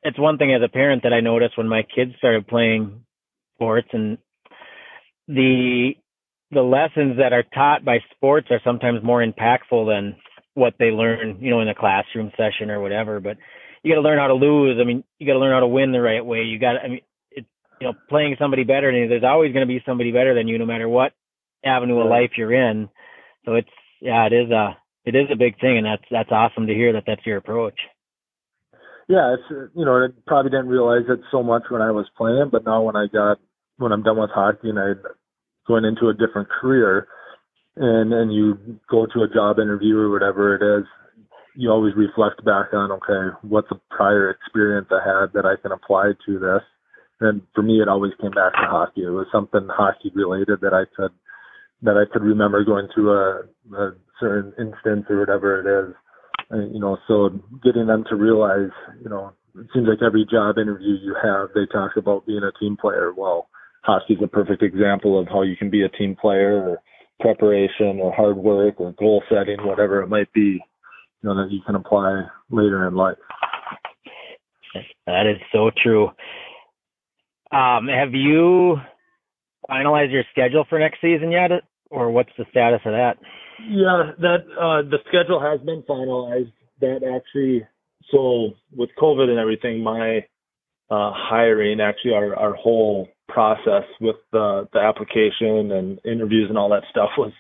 it's 0.03 0.19
one 0.19 0.39
thing 0.39 0.53
as 0.53 0.63
a 0.65 0.69
parent 0.69 1.03
that 1.05 1.13
I 1.13 1.21
noticed 1.21 1.57
when 1.57 1.69
my 1.69 1.83
kids 1.95 2.13
started 2.19 2.49
playing 2.49 3.05
sports 3.55 3.89
and 3.93 4.19
the 5.29 5.93
the 6.51 6.63
lessons 6.63 7.19
that 7.19 7.33
are 7.33 7.45
taught 7.55 7.85
by 7.85 7.99
sports 8.15 8.49
are 8.51 8.61
sometimes 8.65 9.03
more 9.03 9.25
impactful 9.25 9.87
than 9.87 10.17
what 10.55 10.75
they 10.79 10.91
learn, 10.91 11.39
you 11.41 11.51
know, 11.51 11.61
in 11.61 11.69
a 11.69 11.75
classroom 11.75 12.31
session 12.37 12.71
or 12.71 12.81
whatever. 12.81 13.21
But 13.21 13.37
you 13.83 13.93
got 13.93 14.01
to 14.01 14.09
learn 14.09 14.19
how 14.19 14.29
to 14.29 14.35
lose. 14.35 14.79
I 14.81 14.85
mean, 14.85 15.05
you 15.19 15.27
got 15.27 15.35
to 15.35 15.41
learn 15.41 15.53
how 15.53 15.61
to 15.61 15.67
win 15.67 15.93
the 15.93 16.01
right 16.01 16.25
way. 16.25 16.43
You 16.43 16.59
got, 16.59 16.77
I 16.83 16.89
mean, 16.89 17.01
it's 17.31 17.47
you 17.81 17.89
know, 17.89 17.95
playing 18.09 18.37
somebody 18.39 18.63
better 18.63 18.91
than 18.91 19.01
you. 19.01 19.09
There's 19.09 19.25
always 19.25 19.53
going 19.53 19.67
to 19.67 19.73
be 19.73 19.83
somebody 19.85 20.13
better 20.13 20.35
than 20.35 20.47
you, 20.49 20.59
no 20.59 20.67
matter 20.67 20.89
what 20.89 21.13
avenue 21.65 22.01
of 22.01 22.09
life 22.09 22.33
you're 22.37 22.53
in. 22.55 22.89
So 23.45 23.55
it's 23.55 23.69
yeah, 24.01 24.27
it 24.27 24.33
is 24.33 24.51
a 24.51 24.77
it 25.05 25.15
is 25.15 25.29
a 25.33 25.37
big 25.37 25.59
thing, 25.61 25.79
and 25.79 25.87
that's 25.87 26.05
that's 26.11 26.33
awesome 26.33 26.67
to 26.67 26.75
hear 26.75 26.93
that 26.93 27.05
that's 27.07 27.25
your 27.27 27.39
approach. 27.39 27.79
Yeah, 29.09 29.35
it's 29.35 29.71
you 29.75 29.85
know 29.85 29.93
I 29.93 30.09
probably 30.27 30.51
didn't 30.51 30.69
realize 30.69 31.05
it 31.09 31.21
so 31.31 31.43
much 31.43 31.65
when 31.69 31.83
I 31.83 31.91
was 31.91 32.07
playing, 32.17 32.49
but 32.51 32.65
now 32.65 32.83
when 32.83 32.97
I 32.97 33.07
got 33.13 33.39
when 33.77 33.93
I'm 33.93 34.03
done 34.03 34.19
with 34.19 34.31
hockey 34.31 34.71
and 34.71 34.79
I 34.79 34.93
going 35.67 35.85
into 35.85 36.09
a 36.09 36.15
different 36.15 36.49
career, 36.49 37.09
and 37.77 38.13
and 38.13 38.33
you 38.33 38.79
go 38.91 39.07
to 39.07 39.23
a 39.23 39.33
job 39.33 39.59
interview 39.59 39.99
or 39.99 40.11
whatever 40.11 40.55
it 40.55 40.81
is, 40.81 40.87
you 41.55 41.71
always 41.71 41.95
reflect 41.97 42.45
back 42.45 42.73
on 42.73 42.93
okay, 42.93 43.37
what's 43.43 43.71
a 43.71 43.81
prior 43.91 44.31
experience 44.31 44.89
I 44.91 45.05
had 45.05 45.33
that 45.35 45.45
I 45.45 45.61
can 45.61 45.73
apply 45.73 46.13
to 46.27 46.39
this. 46.39 46.63
And 47.21 47.43
for 47.55 47.63
me, 47.63 47.81
it 47.81 47.89
always 47.89 48.13
came 48.21 48.33
back 48.33 48.53
to 48.55 48.67
hockey. 48.67 49.05
It 49.05 49.11
was 49.11 49.27
something 49.33 49.69
hockey 49.71 50.11
related 50.15 50.61
that 50.63 50.75
I 50.75 50.85
could 50.97 51.13
that 51.85 51.97
I 51.97 52.11
could 52.11 52.23
remember 52.23 52.65
going 52.65 52.89
through 52.95 53.13
a, 53.13 53.43
a 53.77 53.93
certain 54.19 54.53
instance 54.59 55.05
or 55.09 55.21
whatever 55.21 55.61
it 55.61 55.89
is. 55.89 55.95
And, 56.51 56.75
you 56.75 56.81
know, 56.81 56.97
so 57.07 57.31
getting 57.63 57.87
them 57.87 58.05
to 58.09 58.17
realize, 58.17 58.71
you 59.03 59.11
know, 59.11 59.33
it 59.57 59.67
seems 59.73 59.87
like 59.87 60.03
every 60.05 60.27
job 60.31 60.59
interview 60.59 60.97
you 61.03 61.15
have, 61.23 61.49
they 61.55 61.67
talk 61.67 61.93
about 61.97 62.27
being 62.27 62.43
a 62.43 62.59
team 62.59 62.77
player. 62.81 63.13
Well, 63.17 63.49
hockey's 63.83 64.19
a 64.23 64.27
perfect 64.27 64.63
example 64.63 65.21
of 65.21 65.29
how 65.29 65.43
you 65.43 65.57
can 65.57 65.71
be 65.71 65.83
a 65.83 65.89
team 65.91 66.17
player 66.21 66.69
or 66.69 66.79
preparation 67.21 68.01
or 68.01 68.13
hard 68.15 68.37
work 68.37 68.77
or 68.79 68.93
goal 68.93 69.23
setting, 69.29 69.65
whatever 69.65 70.03
it 70.03 70.09
might 70.09 70.33
be, 70.33 70.41
you 70.41 70.61
know, 71.23 71.37
that 71.37 71.53
you 71.53 71.61
can 71.67 71.75
apply 71.75 72.25
later 72.51 72.89
in 72.89 72.95
life. 72.95 73.19
That 75.07 75.27
is 75.27 75.41
so 75.53 75.71
true. 75.83 76.09
Um, 77.53 77.89
have 77.89 78.13
you 78.13 78.79
finalized 79.71 80.13
your 80.13 80.25
schedule 80.33 80.65
for 80.69 80.79
next 80.79 81.01
season 81.01 81.31
yet? 81.31 81.51
Or 81.91 82.11
what's 82.11 82.31
the 82.39 82.45
status 82.51 82.81
of 82.85 82.93
that? 82.93 83.17
Yeah, 83.69 84.13
that 84.19 84.45
uh, 84.59 84.89
the 84.89 84.99
schedule 85.09 85.41
has 85.41 85.61
been 85.61 85.83
finalized. 85.89 86.53
That 86.81 87.03
actually, 87.05 87.67
so 88.11 88.51
with 88.77 88.91
COVID 89.01 89.29
and 89.29 89.39
everything, 89.39 89.83
my 89.83 90.19
uh, 90.91 91.13
hiring, 91.15 91.81
actually 91.81 92.15
our 92.15 92.35
our 92.37 92.55
whole 92.55 93.09
process 93.29 93.85
with 94.01 94.17
the 94.33 94.69
the 94.73 94.81
application 94.81 95.73
and 95.73 95.99
interviews 96.05 96.47
and 96.49 96.59
all 96.59 96.71
that 96.71 96.83
stuff 96.91 97.11
was 97.19 97.33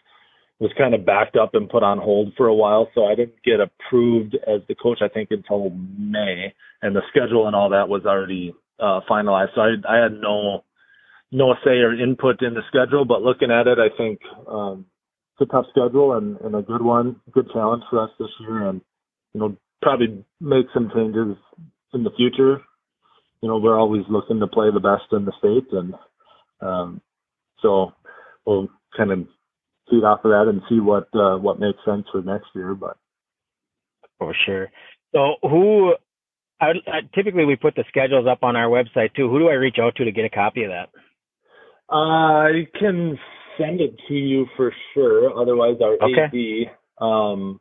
was 0.60 0.70
kind 0.78 0.94
of 0.94 1.04
backed 1.04 1.36
up 1.36 1.50
and 1.54 1.68
put 1.68 1.82
on 1.82 1.98
hold 1.98 2.32
for 2.36 2.46
a 2.46 2.54
while. 2.54 2.88
So 2.94 3.04
I 3.06 3.16
didn't 3.16 3.42
get 3.44 3.58
approved 3.60 4.36
as 4.46 4.60
the 4.68 4.76
coach, 4.76 4.98
I 5.02 5.08
think, 5.08 5.30
until 5.32 5.70
May, 5.70 6.54
and 6.80 6.94
the 6.94 7.02
schedule 7.10 7.46
and 7.46 7.56
all 7.56 7.70
that 7.70 7.88
was 7.88 8.06
already 8.06 8.54
uh, 8.78 9.00
finalized. 9.10 9.54
So 9.54 9.62
I 9.62 9.74
I 9.88 10.02
had 10.02 10.12
no 10.12 10.64
no 11.34 11.54
say 11.64 11.78
or 11.80 11.92
input 11.92 12.40
in 12.42 12.54
the 12.54 12.62
schedule, 12.68 13.04
but 13.04 13.22
looking 13.22 13.50
at 13.50 13.66
it, 13.66 13.78
I 13.78 13.94
think 13.96 14.20
um, 14.48 14.86
it's 15.34 15.50
a 15.50 15.52
tough 15.52 15.66
schedule 15.70 16.16
and, 16.16 16.38
and 16.40 16.54
a 16.54 16.62
good 16.62 16.80
one, 16.80 17.16
good 17.32 17.50
challenge 17.52 17.82
for 17.90 18.00
us 18.02 18.10
this 18.20 18.28
year, 18.40 18.68
and 18.68 18.80
you 19.34 19.40
know 19.40 19.56
probably 19.82 20.24
make 20.40 20.66
some 20.72 20.90
changes 20.94 21.36
in 21.92 22.04
the 22.04 22.12
future. 22.16 22.62
You 23.42 23.48
know, 23.48 23.58
we're 23.58 23.78
always 23.78 24.04
looking 24.08 24.38
to 24.40 24.46
play 24.46 24.68
the 24.72 24.80
best 24.80 25.12
in 25.12 25.24
the 25.24 25.32
state, 25.38 25.72
and 25.72 25.94
um, 26.60 27.00
so 27.60 27.92
we'll 28.46 28.68
kind 28.96 29.10
of 29.10 29.18
feed 29.90 30.04
off 30.04 30.24
of 30.24 30.30
that 30.30 30.46
and 30.48 30.62
see 30.68 30.78
what 30.78 31.08
uh, 31.14 31.36
what 31.36 31.58
makes 31.58 31.78
sense 31.84 32.06
for 32.12 32.22
next 32.22 32.46
year. 32.54 32.74
But 32.74 32.96
for 34.18 34.34
sure. 34.46 34.70
So 35.12 35.34
who? 35.42 35.94
I, 36.60 36.68
I, 36.86 37.00
typically, 37.12 37.44
we 37.44 37.56
put 37.56 37.74
the 37.74 37.84
schedules 37.88 38.28
up 38.30 38.44
on 38.44 38.54
our 38.54 38.68
website 38.68 39.14
too. 39.14 39.28
Who 39.28 39.40
do 39.40 39.48
I 39.48 39.54
reach 39.54 39.76
out 39.82 39.96
to 39.96 40.04
to 40.04 40.12
get 40.12 40.24
a 40.24 40.30
copy 40.30 40.62
of 40.62 40.70
that? 40.70 40.90
I 41.94 42.66
can 42.78 43.18
send 43.56 43.80
it 43.80 43.96
to 44.08 44.14
you 44.14 44.46
for 44.56 44.72
sure. 44.92 45.40
Otherwise, 45.40 45.76
our 45.80 45.94
okay. 45.94 46.68
AD, 47.00 47.04
um, 47.04 47.60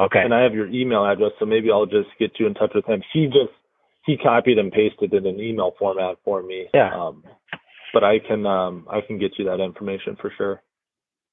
okay, 0.00 0.20
and 0.20 0.34
I 0.34 0.42
have 0.42 0.54
your 0.54 0.68
email 0.68 1.04
address, 1.04 1.32
so 1.38 1.44
maybe 1.44 1.70
I'll 1.70 1.86
just 1.86 2.08
get 2.18 2.32
you 2.38 2.46
in 2.46 2.54
touch 2.54 2.72
with 2.74 2.86
him. 2.86 3.02
He 3.12 3.26
just 3.26 3.52
he 4.06 4.16
copied 4.16 4.58
and 4.58 4.72
pasted 4.72 5.12
it 5.12 5.26
in 5.26 5.40
email 5.40 5.72
format 5.78 6.16
for 6.24 6.42
me. 6.42 6.66
Yeah. 6.72 6.94
Um, 6.94 7.24
but 7.92 8.02
I 8.02 8.18
can 8.26 8.46
um 8.46 8.86
I 8.90 9.00
can 9.06 9.18
get 9.18 9.32
you 9.38 9.44
that 9.46 9.60
information 9.60 10.16
for 10.20 10.32
sure. 10.36 10.62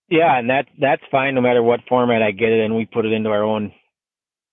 Yeah, 0.10 0.38
and 0.38 0.50
that 0.50 0.66
that's 0.80 1.02
fine 1.12 1.36
no 1.36 1.42
matter 1.42 1.64
what 1.64 1.80
format 1.88 2.22
I 2.22 2.32
get 2.32 2.50
it 2.50 2.66
and 2.66 2.76
we 2.76 2.86
put 2.86 3.06
it 3.06 3.14
into 3.14 3.30
our 3.30 3.44
own 3.44 3.72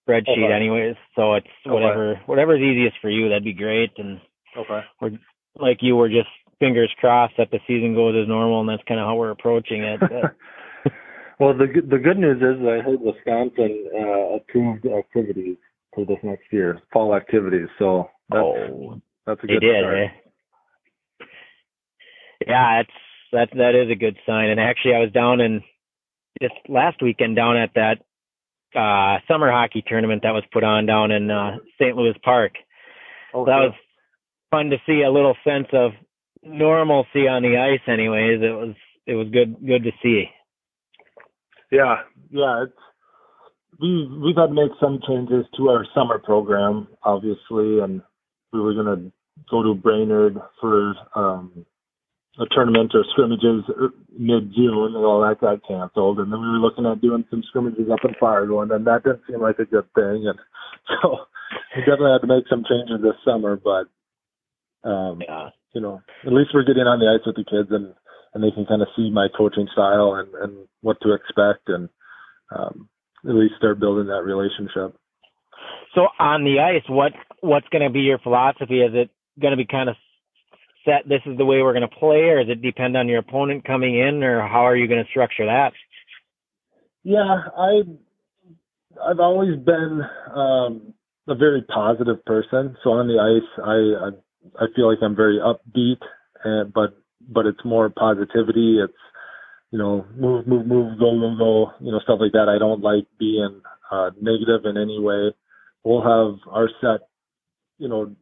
spreadsheet 0.09 0.45
okay. 0.45 0.53
anyways. 0.53 0.97
So 1.17 1.35
it's 1.35 1.47
whatever 1.67 2.13
okay. 2.13 2.21
whatever's 2.27 2.61
easiest 2.61 2.97
for 3.01 3.11
you, 3.11 3.29
that'd 3.29 3.45
be 3.45 3.53
great. 3.53 3.91
And 3.99 4.21
okay. 4.57 4.81
We're 5.01 5.19
like 5.57 5.79
you 5.81 5.97
were 5.97 6.09
just 6.09 6.29
fingers 6.61 6.93
crossed 7.01 7.35
that 7.39 7.51
the 7.51 7.59
season 7.67 7.95
goes 7.95 8.15
as 8.23 8.29
normal, 8.29 8.61
and 8.61 8.69
that's 8.69 8.87
kind 8.87 9.01
of 9.01 9.07
how 9.07 9.17
we're 9.17 9.33
approaching 9.33 9.83
it. 9.83 10.01
well, 11.41 11.55
the 11.55 11.67
the 11.89 11.99
good 11.99 12.19
news 12.19 12.37
is 12.37 12.63
I 12.63 12.85
heard 12.85 13.01
Wisconsin 13.01 13.87
uh, 13.93 14.37
approved 14.37 14.87
activities 14.87 15.57
for 15.93 16.05
this 16.05 16.19
next 16.23 16.45
year, 16.53 16.81
fall 16.93 17.17
activities. 17.17 17.69
So 17.79 18.11
that's 18.29 18.43
oh, 18.43 19.01
that's 19.27 19.43
a 19.43 19.47
good 19.47 19.57
they 19.61 19.67
did, 19.67 19.83
start. 19.83 19.99
Eh? 19.99 21.27
Yeah, 22.47 22.83
that's 22.83 22.97
that 23.33 23.59
that 23.59 23.75
is 23.75 23.91
a 23.91 23.99
good 23.99 24.17
sign. 24.27 24.51
And 24.51 24.61
actually, 24.61 24.95
I 24.95 25.01
was 25.01 25.13
down 25.13 25.41
in 25.41 25.63
just 26.41 26.55
last 26.69 27.03
weekend 27.03 27.37
down 27.37 27.57
at 27.57 27.71
that 27.75 27.99
uh 28.79 29.19
summer 29.27 29.51
hockey 29.51 29.83
tournament 29.85 30.23
that 30.23 30.31
was 30.31 30.45
put 30.53 30.63
on 30.63 30.87
down 30.87 31.11
in 31.11 31.31
uh 31.31 31.57
St. 31.81 31.97
Louis 31.97 32.15
Park. 32.23 32.53
Oh, 33.35 33.45
so 33.45 33.51
that 33.51 33.59
was 33.59 33.75
fun 34.51 34.71
to 34.71 34.77
see 34.87 35.03
a 35.03 35.11
little 35.11 35.37
sense 35.45 35.69
of 35.73 35.93
normalcy 36.43 37.29
on 37.29 37.43
the 37.43 37.57
ice 37.57 37.87
anyways 37.87 38.41
it 38.43 38.55
was 38.55 38.75
it 39.07 39.15
was 39.15 39.29
good 39.31 39.57
good 39.67 39.85
to 39.85 39.91
see 40.03 40.25
yeah 41.71 41.97
yeah 42.31 42.65
it's 42.65 42.73
we 43.81 44.09
we've 44.23 44.37
had 44.37 44.49
to 44.49 44.55
make 44.55 44.73
some 44.81 45.01
changes 45.07 45.45
to 45.57 45.69
our 45.69 45.85
summer 45.95 46.19
program 46.19 46.89
obviously 47.03 47.81
and 47.81 48.03
we 48.53 48.61
were 48.61 48.75
going 48.75 48.87
to 48.87 49.13
go 49.51 49.63
to 49.63 49.75
brainerd 49.75 50.37
for 50.61 50.95
um 51.15 51.65
a 52.39 52.47
tournament 52.55 52.93
or 52.95 53.05
scrimmages 53.11 53.65
er, 53.79 53.91
mid 54.19 54.55
June 54.55 54.95
and 54.95 55.05
all 55.05 55.21
that 55.21 55.41
got 55.41 55.67
canceled 55.67 56.21
and 56.21 56.33
then 56.33 56.41
we 56.41 56.49
were 56.49 56.59
looking 56.59 56.87
at 56.87 57.01
doing 57.01 57.25
some 57.29 57.43
scrimmages 57.49 57.91
up 57.93 58.01
in 58.05 58.15
Fargo 58.19 58.61
and 58.63 58.71
then 58.71 58.85
that 58.85 59.05
didn't 59.05 59.23
seem 59.29 59.43
like 59.43 59.59
a 59.59 59.67
good 59.67 59.87
thing 59.95 60.27
and 60.27 60.39
so 61.03 61.19
we 61.75 61.83
definitely 61.83 62.13
had 62.13 62.27
to 62.27 62.27
make 62.27 62.49
some 62.49 62.65
changes 62.69 63.03
this 63.03 63.19
summer, 63.25 63.57
but 63.57 63.87
um, 64.89 65.21
yeah. 65.27 65.51
You 65.75 65.81
know, 65.81 66.03
at 66.27 66.33
least 66.33 66.51
we're 66.53 66.65
getting 66.65 66.87
on 66.87 66.99
the 66.99 67.07
ice 67.07 67.27
with 67.27 67.37
the 67.37 67.45
kids 67.45 67.69
and 67.71 67.95
and 68.33 68.45
they 68.45 68.51
can 68.53 68.65
kind 68.67 68.83
of 68.83 68.89
see 68.97 69.11
my 69.11 69.29
coaching 69.37 69.69
style 69.73 70.15
and 70.15 70.35
and 70.35 70.69
what 70.83 70.97
to 71.03 71.13
expect 71.13 71.69
and 71.69 71.89
um, 72.55 72.89
at 73.25 73.35
least 73.35 73.55
start 73.59 73.81
building 73.81 74.07
that 74.07 74.25
relationship. 74.25 74.97
So 75.95 76.09
on 76.19 76.45
the 76.45 76.61
ice, 76.61 76.89
what 76.89 77.13
what's 77.41 77.69
going 77.69 77.83
to 77.83 77.91
be 77.91 78.01
your 78.01 78.19
philosophy? 78.19 78.81
Is 78.81 78.93
it 78.95 79.11
going 79.41 79.53
to 79.53 79.57
be 79.57 79.67
kind 79.67 79.89
of 79.89 79.97
set? 80.85 81.09
This 81.09 81.23
is 81.27 81.37
the 81.37 81.45
way 81.45 81.63
we're 81.63 81.75
going 81.75 81.89
to 81.89 81.97
play, 81.97 82.31
or 82.31 82.45
does 82.45 82.53
it 82.53 82.63
depend 82.63 82.97
on 82.97 83.09
your 83.09 83.19
opponent 83.19 83.65
coming 83.65 83.99
in, 83.99 84.23
or 84.23 84.47
how 84.47 84.67
are 84.67 84.77
you 84.77 84.89
going 84.89 85.03
to 85.03 85.11
structure 85.11 85.47
that? 85.47 85.73
Yeah, 87.03 87.43
I 87.57 87.83
I've 89.09 89.21
always 89.21 89.57
been 89.59 90.03
um, 90.35 90.95
a 91.29 91.35
very 91.35 91.63
positive 91.63 92.25
person. 92.25 92.77
So 92.85 92.91
on 92.91 93.09
the 93.09 93.19
ice, 93.19 93.65
I 93.65 94.07
I, 94.07 94.11
I 94.59 94.67
feel 94.75 94.89
like 94.89 94.99
I'm 95.03 95.17
very 95.17 95.39
upbeat, 95.39 96.01
and 96.45 96.73
but 96.73 96.97
but 97.29 97.47
it's 97.47 97.65
more 97.65 97.91
positivity. 97.91 98.79
It's 98.83 98.93
you 99.71 99.79
know 99.79 100.07
move 100.17 100.47
move 100.47 100.67
move 100.67 100.99
go 100.99 101.19
go 101.19 101.37
go 101.37 101.73
you 101.81 101.93
know 101.93 102.01
stuff 102.01 102.19
like 102.21 102.33
that. 102.33 102.49
I 102.49 102.59
don't 102.59 102.83
like 102.83 103.07
being 103.19 103.61
uh, 103.91 104.11
negative 104.21 104.65
in 104.65 104.77
any 104.77 104.99
way. 105.01 105.35
We'll 105.85 106.03
have 106.03 106.39
our 106.49 106.69
set 106.81 107.09
you 107.79 107.89
know 107.89 108.15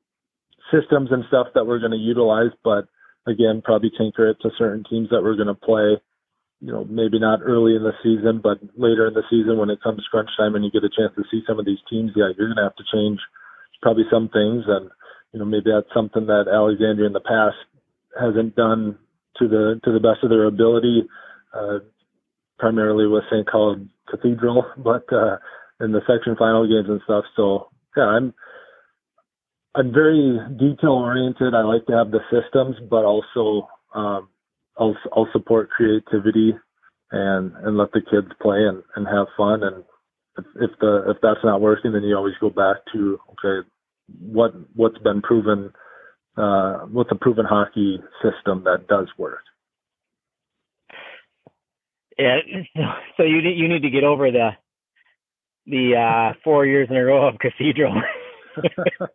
systems 0.73 1.11
and 1.13 1.25
stuff 1.29 1.49
that 1.55 1.67
we're 1.67 1.79
going 1.79 1.93
to 1.93 1.97
utilize, 1.97 2.51
but 2.63 2.89
again, 3.27 3.63
probably 3.65 3.91
tinker 3.97 4.31
it 4.31 4.37
to 4.43 4.51
certain 4.59 4.85
teams 4.89 5.09
that 5.11 5.23
we're 5.23 5.37
going 5.37 5.49
to 5.49 5.55
play 5.55 5.97
you 6.61 6.73
know, 6.73 6.85
maybe 6.85 7.19
not 7.19 7.41
early 7.43 7.77
in 7.77 7.83
the 7.83 7.95
season, 8.03 8.41
but 8.43 8.59
later 8.77 9.07
in 9.07 9.15
the 9.15 9.23
season 9.31 9.59
when 9.59 9.71
it 9.71 9.83
comes 9.83 10.03
crunch 10.11 10.31
time 10.37 10.55
and 10.55 10.65
you 10.65 10.71
get 10.71 10.83
a 10.83 10.91
chance 10.91 11.15
to 11.15 11.23
see 11.31 11.43
some 11.47 11.59
of 11.59 11.65
these 11.67 11.79
teams, 11.89 12.11
yeah, 12.17 12.31
you're 12.37 12.49
going 12.49 12.57
to 12.59 12.67
have 12.67 12.77
to 12.77 12.85
change 12.93 13.19
probably 13.81 14.05
some 14.11 14.29
things. 14.29 14.65
And, 14.67 14.91
you 15.33 15.39
know, 15.39 15.45
maybe 15.45 15.71
that's 15.75 15.93
something 15.95 16.27
that 16.27 16.47
Alexandria 16.53 17.07
in 17.07 17.13
the 17.13 17.21
past 17.21 17.57
hasn't 18.19 18.57
done 18.57 18.99
to 19.39 19.49
the, 19.49 19.81
to 19.85 19.93
the 19.93 20.01
best 20.01 20.23
of 20.23 20.31
their 20.31 20.45
ability, 20.45 21.05
uh, 21.55 21.79
primarily 22.59 23.07
with 23.07 23.25
St. 23.31 23.47
Cloud 23.47 23.89
Cathedral, 24.11 24.65
but, 24.79 25.05
uh, 25.13 25.37
in 25.81 25.93
the 25.93 26.01
section 26.09 26.35
final 26.37 26.67
games 26.67 26.89
and 26.89 27.01
stuff. 27.05 27.25
So 27.37 27.69
yeah, 27.97 28.05
I'm, 28.05 28.35
I'm 29.75 29.93
very 29.93 30.39
detail 30.59 30.91
oriented. 30.91 31.55
I 31.55 31.63
like 31.63 31.87
to 31.87 31.93
have 31.93 32.11
the 32.11 32.21
systems, 32.31 32.77
but 32.91 33.05
also, 33.05 33.69
um, 33.95 34.29
I'll 34.79 34.97
I'll 35.15 35.29
support 35.33 35.71
creativity 35.71 36.55
and 37.11 37.53
and 37.63 37.77
let 37.77 37.93
the 37.93 38.01
kids 38.01 38.29
play 38.41 38.59
and 38.59 38.83
and 38.97 39.07
have 39.07 39.27
fun 39.37 39.63
and 39.63 39.85
if, 40.39 40.45
if 40.61 40.71
the 40.81 41.11
if 41.11 41.17
that's 41.23 41.45
not 41.45 41.61
working 41.61 41.93
then 41.93 42.03
you 42.03 42.17
always 42.17 42.35
go 42.41 42.51
back 42.51 42.77
to 42.93 43.19
okay 43.33 43.69
what 44.21 44.53
what's 44.75 44.99
been 44.99 45.21
proven 45.23 45.73
uh 46.37 46.79
what's 46.91 47.11
a 47.13 47.15
proven 47.15 47.45
hockey 47.45 48.01
system 48.23 48.65
that 48.65 48.87
does 48.89 49.09
work 49.19 49.43
yeah 52.19 52.37
so 53.17 53.23
you 53.23 53.43
need 53.43 53.59
you 53.59 53.69
need 53.69 53.83
to 53.83 53.91
get 53.91 54.05
over 54.05 54.31
the 54.31 54.51
the 55.67 55.95
uh 55.95 56.35
four 56.43 56.67
years 56.67 56.89
in 56.91 56.97
a 56.97 57.05
row 57.05 57.29
of 57.29 57.39
cathedral 57.39 57.95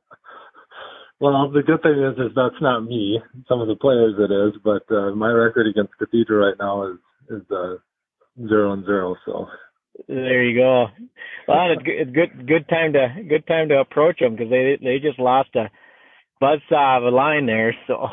Well, 1.24 1.50
the 1.50 1.64
good 1.64 1.82
thing 1.82 2.04
is, 2.04 2.20
is 2.20 2.36
that's 2.36 2.62
not 2.62 2.84
me. 2.84 3.18
Some 3.48 3.62
of 3.62 3.70
the 3.70 3.78
players 3.78 4.16
it 4.20 4.30
is, 4.30 4.60
but 4.62 4.84
uh, 4.94 5.16
my 5.16 5.30
record 5.30 5.68
against 5.68 5.98
Cathedral 5.98 6.46
right 6.46 6.58
now 6.60 6.84
is 6.84 6.98
is 7.30 7.50
uh, 7.50 7.76
zero 8.46 8.74
and 8.74 8.84
zero. 8.84 9.16
So 9.26 9.48
there 10.08 10.44
you 10.44 10.60
go. 10.60 10.88
Well, 11.48 11.72
it's 11.72 11.84
good, 11.84 12.14
good 12.14 12.48
good 12.48 12.70
time 12.70 12.94
to 12.94 13.24
good 13.28 13.46
time 13.48 13.70
to 13.70 13.80
approach 13.80 14.20
them 14.20 14.36
because 14.36 14.50
they 14.50 14.78
they 14.82 15.00
just 15.00 15.20
lost 15.20 15.50
a 15.56 15.70
buzzsaw 16.42 16.98
of 16.98 17.04
a 17.04 17.16
line 17.16 17.46
there. 17.46 17.76
So 17.88 18.08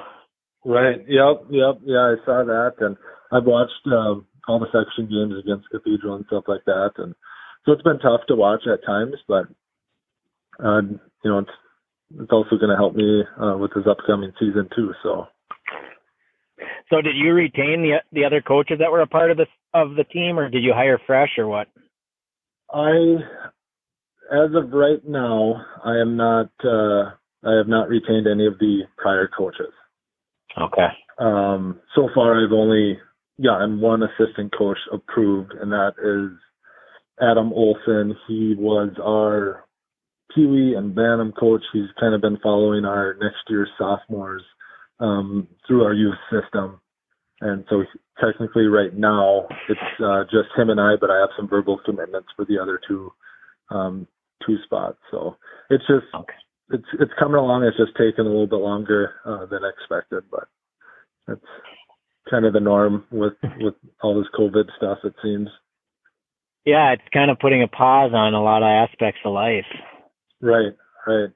right. 0.64 0.98
Yep. 1.08 1.46
Yep. 1.50 1.74
Yeah, 1.84 2.14
I 2.14 2.14
saw 2.24 2.44
that, 2.44 2.74
and 2.80 2.96
I've 3.32 3.44
watched 3.44 3.86
um, 3.86 4.26
all 4.48 4.58
the 4.58 4.66
section 4.66 5.08
games 5.08 5.34
against 5.38 5.70
Cathedral 5.70 6.16
and 6.16 6.24
stuff 6.26 6.44
like 6.48 6.64
that, 6.66 6.92
and 6.98 7.14
so 7.64 7.72
it's 7.72 7.82
been 7.82 7.98
tough 7.98 8.22
to 8.28 8.36
watch 8.36 8.62
at 8.66 8.84
times, 8.84 9.14
but 9.28 9.46
uh, 10.62 10.82
you 10.82 11.30
know, 11.30 11.38
it's 11.38 11.50
it's 12.18 12.32
also 12.32 12.56
going 12.56 12.70
to 12.70 12.76
help 12.76 12.94
me 12.94 13.22
uh, 13.40 13.56
with 13.56 13.72
this 13.74 13.86
upcoming 13.88 14.32
season 14.38 14.68
too. 14.74 14.92
So. 15.02 15.26
So 16.90 17.00
did 17.00 17.16
you 17.16 17.32
retain 17.32 17.82
the 17.82 17.98
the 18.12 18.24
other 18.24 18.40
coaches 18.40 18.78
that 18.80 18.90
were 18.90 19.00
a 19.00 19.06
part 19.06 19.30
of 19.30 19.36
the 19.36 19.46
of 19.74 19.94
the 19.96 20.04
team, 20.04 20.38
or 20.38 20.48
did 20.48 20.62
you 20.62 20.72
hire 20.74 21.00
fresh, 21.06 21.30
or 21.38 21.46
what? 21.46 21.68
I, 22.72 23.16
as 24.32 24.50
of 24.54 24.72
right 24.72 25.04
now, 25.06 25.64
I 25.84 25.98
am 26.00 26.16
not. 26.16 26.50
Uh, 26.62 27.10
I 27.42 27.56
have 27.56 27.68
not 27.68 27.88
retained 27.88 28.26
any 28.26 28.46
of 28.46 28.58
the 28.58 28.82
prior 28.98 29.28
coaches. 29.28 29.72
Okay. 30.60 30.88
Um, 31.18 31.80
so 31.94 32.08
far, 32.14 32.44
I've 32.44 32.52
only 32.52 32.98
gotten 33.42 33.80
one 33.80 34.02
assistant 34.02 34.52
coach 34.56 34.78
approved, 34.92 35.52
and 35.52 35.72
that 35.72 35.94
is 36.02 36.36
Adam 37.20 37.52
Olson. 37.52 38.16
He 38.28 38.54
was 38.58 38.90
our 39.02 39.64
Pee 40.34 40.46
Wee 40.46 40.74
and 40.74 40.94
Bantam 40.94 41.32
coach. 41.32 41.62
He's 41.72 41.88
kind 41.98 42.14
of 42.14 42.20
been 42.20 42.38
following 42.42 42.84
our 42.84 43.14
next 43.20 43.38
year 43.48 43.66
sophomores 43.78 44.42
um, 45.00 45.48
through 45.66 45.84
our 45.84 45.94
youth 45.94 46.18
system. 46.30 46.80
And 47.40 47.64
so 47.70 47.84
technically 48.22 48.66
right 48.66 48.94
now 48.94 49.48
it's 49.68 49.80
uh, 50.04 50.24
just 50.24 50.56
him 50.56 50.70
and 50.70 50.80
I, 50.80 50.94
but 51.00 51.10
I 51.10 51.18
have 51.20 51.30
some 51.36 51.48
verbal 51.48 51.80
commitments 51.84 52.28
for 52.36 52.44
the 52.44 52.58
other 52.58 52.78
two 52.86 53.12
um, 53.70 54.06
two 54.46 54.56
spots. 54.64 54.98
So 55.10 55.36
it's 55.70 55.84
just 55.86 56.06
okay. 56.14 56.34
it's 56.70 56.88
it's 57.00 57.12
coming 57.18 57.36
along. 57.36 57.64
It's 57.64 57.76
just 57.76 57.96
taking 57.96 58.26
a 58.26 58.28
little 58.28 58.46
bit 58.46 58.56
longer 58.56 59.14
uh, 59.24 59.46
than 59.46 59.60
expected, 59.64 60.24
but 60.30 60.48
that's 61.26 61.40
kind 62.28 62.44
of 62.44 62.52
the 62.52 62.60
norm 62.60 63.04
with 63.10 63.34
with 63.58 63.74
all 64.02 64.18
this 64.18 64.30
COVID 64.38 64.64
stuff. 64.76 64.98
It 65.04 65.14
seems. 65.22 65.48
Yeah, 66.66 66.92
it's 66.92 67.02
kind 67.12 67.30
of 67.30 67.38
putting 67.38 67.62
a 67.62 67.68
pause 67.68 68.12
on 68.12 68.34
a 68.34 68.42
lot 68.42 68.62
of 68.62 68.68
aspects 68.68 69.20
of 69.24 69.32
life. 69.32 69.64
Right, 70.42 70.74
right. 71.06 71.30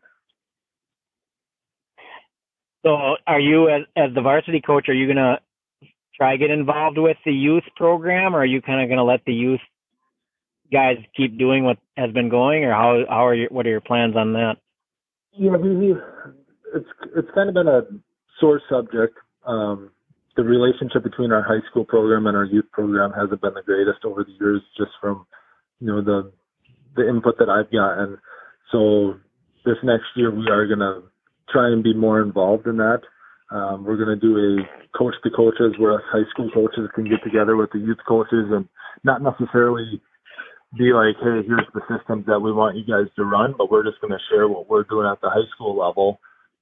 So, 2.84 3.16
are 3.26 3.40
you 3.40 3.68
as 3.68 3.82
as 3.96 4.14
the 4.14 4.20
varsity 4.20 4.60
coach? 4.60 4.88
Are 4.88 4.94
you 4.94 5.06
gonna 5.06 5.40
try 6.16 6.36
get 6.36 6.50
involved 6.50 6.98
with 6.98 7.16
the 7.24 7.32
youth 7.32 7.64
program, 7.76 8.36
or 8.36 8.40
are 8.40 8.46
you 8.46 8.60
kind 8.60 8.82
of 8.82 8.88
gonna 8.88 9.04
let 9.04 9.24
the 9.24 9.32
youth 9.32 9.60
guys 10.70 10.96
keep 11.16 11.38
doing 11.38 11.64
what 11.64 11.78
has 11.96 12.12
been 12.12 12.28
going, 12.28 12.64
or 12.64 12.72
how 12.72 13.04
how 13.08 13.26
are 13.26 13.34
you? 13.34 13.48
What 13.50 13.66
are 13.66 13.70
your 13.70 13.80
plans 13.80 14.16
on 14.16 14.34
that? 14.34 14.56
Yeah, 15.32 15.56
we, 15.56 15.74
we 15.74 15.94
it's 16.74 16.88
it's 17.16 17.28
kind 17.34 17.48
of 17.48 17.54
been 17.54 17.68
a 17.68 17.82
sore 18.38 18.60
subject. 18.68 19.16
Um, 19.46 19.90
the 20.36 20.42
relationship 20.42 21.04
between 21.04 21.32
our 21.32 21.42
high 21.42 21.64
school 21.70 21.84
program 21.84 22.26
and 22.26 22.36
our 22.36 22.44
youth 22.44 22.66
program 22.72 23.12
hasn't 23.12 23.40
been 23.40 23.54
the 23.54 23.62
greatest 23.62 24.04
over 24.04 24.24
the 24.24 24.32
years, 24.32 24.60
just 24.76 24.90
from 25.00 25.26
you 25.80 25.86
know 25.86 26.02
the 26.02 26.32
the 26.96 27.08
input 27.08 27.38
that 27.38 27.48
I've 27.48 27.72
gotten. 27.72 28.18
So 28.72 29.14
this 29.64 29.76
next 29.82 30.06
year 30.16 30.30
we 30.30 30.48
are 30.50 30.66
to 30.66 31.02
try 31.50 31.68
and 31.68 31.82
be 31.82 31.94
more 31.94 32.22
involved 32.22 32.66
in 32.66 32.76
that. 32.78 33.00
Um, 33.50 33.84
we're 33.84 33.96
going 33.96 34.18
to 34.18 34.20
do 34.20 34.36
a 34.36 34.98
coach 34.98 35.14
to 35.22 35.30
coaches 35.30 35.74
where 35.78 35.94
us 35.94 36.02
high 36.10 36.28
school 36.30 36.50
coaches 36.52 36.88
can 36.94 37.04
get 37.04 37.22
together 37.22 37.56
with 37.56 37.70
the 37.72 37.78
youth 37.78 37.98
coaches 38.06 38.50
and 38.50 38.68
not 39.04 39.22
necessarily 39.22 40.00
be 40.76 40.92
like, 40.92 41.14
hey, 41.22 41.46
here's 41.46 41.68
the 41.74 41.82
systems 41.86 42.26
that 42.26 42.40
we 42.40 42.52
want 42.52 42.76
you 42.76 42.84
guys 42.84 43.06
to 43.16 43.24
run, 43.24 43.54
but 43.56 43.70
we're 43.70 43.84
just 43.84 44.00
going 44.00 44.12
to 44.12 44.26
share 44.30 44.48
what 44.48 44.68
we're 44.68 44.84
doing 44.84 45.06
at 45.06 45.20
the 45.20 45.30
high 45.30 45.46
school 45.54 45.78
level 45.78 46.18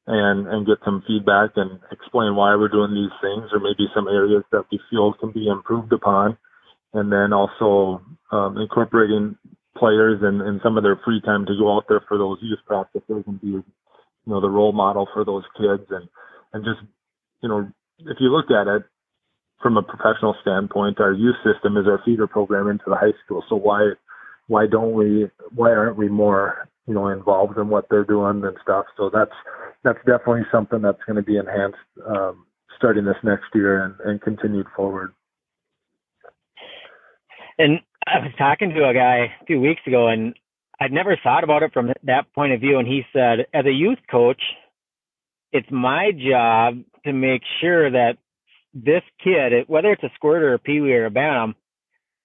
and 0.07 0.49
and 0.49 0.67
get 0.67 0.79
some 0.85 1.03
feedback 1.07 1.51
and 1.55 1.79
explain 1.93 2.35
why 2.35 2.57
we're 2.57 2.69
doing 2.69 2.93
these 2.93 3.15
things 3.23 3.49
or 3.53 3.61
maybe 3.61 3.87
some 3.95 4.09
areas 4.09 4.43
that 4.51 4.65
we 4.71 4.81
feel 4.91 5.15
can 5.15 5.31
be 5.31 5.47
improved 5.47 5.93
upon 5.93 6.37
and 6.93 7.13
then 7.13 7.33
also 7.33 8.03
um, 8.33 8.59
incorporating 8.59 9.37
players 9.77 10.21
and, 10.23 10.43
and 10.43 10.61
some 10.63 10.77
of 10.77 10.83
their 10.83 11.01
free 11.05 11.21
time 11.25 11.47
to 11.47 11.57
go 11.59 11.75
out 11.75 11.85
there 11.89 12.03
for 12.09 12.19
those 12.19 12.39
youth 12.43 12.59
practices 12.67 13.25
and 13.27 13.41
be, 13.41 13.63
you 14.27 14.33
know, 14.33 14.41
the 14.41 14.51
role 14.51 14.73
model 14.73 15.09
for 15.13 15.25
those 15.25 15.45
kids 15.57 15.89
and, 15.91 16.09
and 16.53 16.65
just, 16.65 16.81
you 17.43 17.49
know, 17.49 17.71
if 17.99 18.19
you 18.21 18.29
look 18.29 18.51
at 18.51 18.69
it 18.69 18.85
from 19.61 19.77
a 19.77 19.83
professional 19.83 20.35
standpoint, 20.43 21.01
our 21.01 21.13
youth 21.13 21.37
system 21.45 21.77
is 21.77 21.87
our 21.87 22.01
feeder 22.05 22.27
program 22.27 22.69
into 22.69 22.85
the 22.87 22.97
high 22.97 23.15
school. 23.25 23.45
So 23.49 23.57
why, 23.57 23.93
why 24.49 24.67
don't 24.67 24.93
we, 24.93 25.29
why 25.55 25.71
aren't 25.71 25.97
we 25.97 26.09
more, 26.09 26.69
you 26.87 26.95
know, 26.95 27.09
involved 27.09 27.59
in 27.59 27.69
what 27.69 27.87
they're 27.91 28.05
doing 28.05 28.43
and 28.45 28.57
stuff? 28.63 28.87
So 28.97 29.11
that's, 29.13 29.35
that's 29.85 29.99
definitely 29.99 30.43
something 30.51 30.83
that's 30.83 31.03
going 31.07 31.17
to 31.17 31.23
be 31.23 31.37
enhanced, 31.37 31.79
um, 32.07 32.47
starting 32.77 33.05
this 33.05 33.17
next 33.23 33.47
year 33.55 33.85
and, 33.85 33.95
and 34.05 34.21
continued 34.21 34.67
forward. 34.75 35.13
And 37.59 37.81
I 38.07 38.19
was 38.19 38.33
talking 38.37 38.71
to 38.71 38.89
a 38.89 38.95
guy 38.95 39.33
a 39.41 39.45
few 39.47 39.61
weeks 39.61 39.83
ago, 39.87 40.09
and 40.09 40.35
I'd 40.83 40.93
never 40.93 41.17
thought 41.23 41.45
about 41.45 41.63
it 41.63 41.73
from 41.73 41.93
that 42.05 42.33
point 42.35 42.53
of 42.53 42.61
view. 42.61 42.79
And 42.79 42.89
he 42.89 43.03
said, 43.13 43.47
as 43.55 43.67
a 43.67 43.71
youth 43.71 44.01
coach, 44.11 44.41
it's 45.53 45.69
my 45.71 46.11
job 46.11 46.83
to 47.05 47.13
make 47.13 47.43
sure 47.61 47.91
that 47.91 48.15
this 48.75 49.03
kid, 49.23 49.53
whether 49.69 49.93
it's 49.93 50.03
a 50.03 50.11
squirter 50.17 50.51
or 50.51 50.55
a 50.55 50.59
peewee 50.59 50.93
or 50.93 51.07
a 51.07 51.11
bantam, 51.11 51.55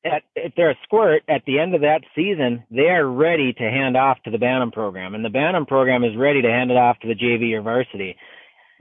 at, 0.04 0.24
if 0.36 0.54
they're 0.56 0.72
a 0.72 0.80
squirt 0.84 1.22
at 1.30 1.44
the 1.46 1.60
end 1.60 1.76
of 1.76 1.82
that 1.82 2.02
season, 2.16 2.64
they 2.72 2.90
are 2.90 3.06
ready 3.06 3.54
to 3.54 3.64
hand 3.64 3.96
off 3.96 4.18
to 4.24 4.32
the 4.32 4.38
Bantam 4.38 4.72
program, 4.72 5.14
and 5.16 5.26
the 5.26 5.30
Bantam 5.30 5.66
program 5.66 6.04
is 6.04 6.16
ready 6.18 6.42
to 6.42 6.48
hand 6.48 6.72
it 6.72 6.78
off 6.78 6.98
to 7.02 7.08
the 7.08 7.16
JV 7.16 7.54
or 7.54 7.62
varsity. 7.62 8.16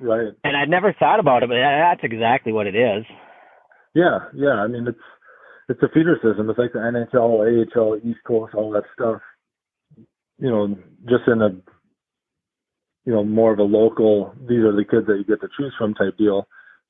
Right. 0.00 0.32
And 0.44 0.56
I'd 0.56 0.68
never 0.68 0.94
thought 0.98 1.20
about 1.20 1.42
it, 1.42 1.48
but 1.48 1.56
that's 1.56 2.04
exactly 2.04 2.52
what 2.52 2.66
it 2.66 2.76
is. 2.76 3.04
Yeah, 3.94 4.18
yeah. 4.34 4.60
I 4.60 4.68
mean, 4.68 4.86
it's 4.86 4.98
it's 5.68 5.82
a 5.82 5.88
feeder 5.88 6.20
system. 6.22 6.48
It's 6.48 6.58
like 6.58 6.72
the 6.72 6.78
NHL, 6.78 7.74
AHL, 7.76 7.96
East 8.04 8.20
Coast, 8.26 8.54
all 8.54 8.70
that 8.72 8.84
stuff. 8.94 9.20
You 10.38 10.50
know, 10.50 10.78
just 11.08 11.26
in 11.26 11.40
a 11.40 11.50
you 13.04 13.12
know 13.12 13.24
more 13.24 13.52
of 13.52 13.58
a 13.58 13.62
local. 13.62 14.34
These 14.40 14.64
are 14.64 14.74
the 14.74 14.84
kids 14.84 15.06
that 15.06 15.16
you 15.16 15.24
get 15.24 15.40
to 15.40 15.48
choose 15.56 15.74
from 15.78 15.94
type 15.94 16.18
deal. 16.18 16.46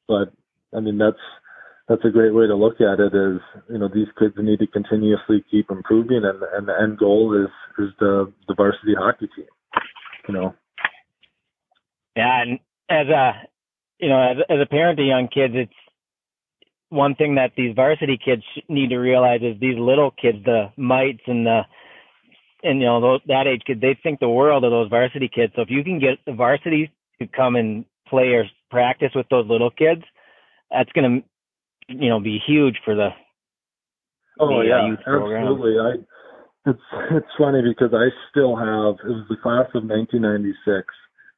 But 0.08 0.32
I 0.74 0.80
mean, 0.80 0.98
that's 0.98 1.16
that's 1.88 2.04
a 2.04 2.10
great 2.10 2.34
way 2.34 2.46
to 2.46 2.56
look 2.56 2.80
at 2.80 2.98
it. 2.98 3.14
Is 3.14 3.40
you 3.70 3.78
know 3.78 3.88
these 3.92 4.08
kids 4.18 4.34
need 4.38 4.58
to 4.58 4.66
continuously 4.66 5.44
keep 5.50 5.70
improving, 5.70 6.22
and 6.24 6.42
and 6.54 6.66
the 6.66 6.74
end 6.80 6.98
goal 6.98 7.34
is 7.40 7.50
is 7.84 7.92
the 8.00 8.32
the 8.48 8.54
varsity 8.54 8.94
hockey 8.98 9.28
team. 9.36 9.46
You 10.28 10.34
know. 10.34 10.54
Yeah, 12.16 12.42
and 12.42 12.58
as 12.88 13.06
a 13.08 13.32
you 13.98 14.08
know 14.08 14.20
as 14.20 14.36
as 14.48 14.58
a 14.60 14.66
parent 14.66 14.98
of 14.98 15.06
young 15.06 15.28
kids, 15.28 15.54
it's 15.54 15.72
one 16.88 17.14
thing 17.14 17.34
that 17.34 17.52
these 17.56 17.74
varsity 17.74 18.18
kids 18.22 18.42
need 18.68 18.88
to 18.88 18.96
realize 18.96 19.40
is 19.42 19.60
these 19.60 19.78
little 19.78 20.10
kids, 20.10 20.38
the 20.44 20.72
mites 20.76 21.22
and 21.26 21.46
the 21.46 21.62
and 22.66 22.80
you 22.80 22.86
know 22.86 23.00
those, 23.00 23.20
that 23.28 23.46
age 23.46 23.62
kid, 23.66 23.80
they 23.80 23.98
think 24.02 24.20
the 24.20 24.28
world 24.28 24.64
of 24.64 24.70
those 24.70 24.88
varsity 24.88 25.30
kids. 25.32 25.52
So 25.56 25.62
if 25.62 25.70
you 25.70 25.84
can 25.84 25.98
get 25.98 26.18
the 26.26 26.32
varsity 26.32 26.90
to 27.20 27.26
come 27.26 27.56
and 27.56 27.84
play 28.08 28.34
or 28.34 28.44
practice 28.70 29.12
with 29.14 29.26
those 29.30 29.46
little 29.48 29.70
kids, 29.70 30.02
that's 30.70 30.90
going 30.92 31.22
to 31.22 31.28
you 31.88 32.08
know 32.08 32.20
be 32.20 32.38
huge 32.46 32.78
for 32.84 32.94
the 32.94 33.10
oh 34.40 34.48
the, 34.48 34.54
uh, 34.54 34.62
yeah 34.62 34.86
youth 34.86 34.98
program. 35.04 35.46
absolutely 35.46 35.78
i 35.78 36.70
it's 36.70 36.80
it's 37.12 37.26
funny 37.38 37.62
because 37.62 37.94
i 37.94 38.08
still 38.30 38.56
have 38.56 38.96
it 39.04 39.14
was 39.14 39.26
the 39.28 39.36
class 39.42 39.66
of 39.74 39.84
1996 39.84 40.86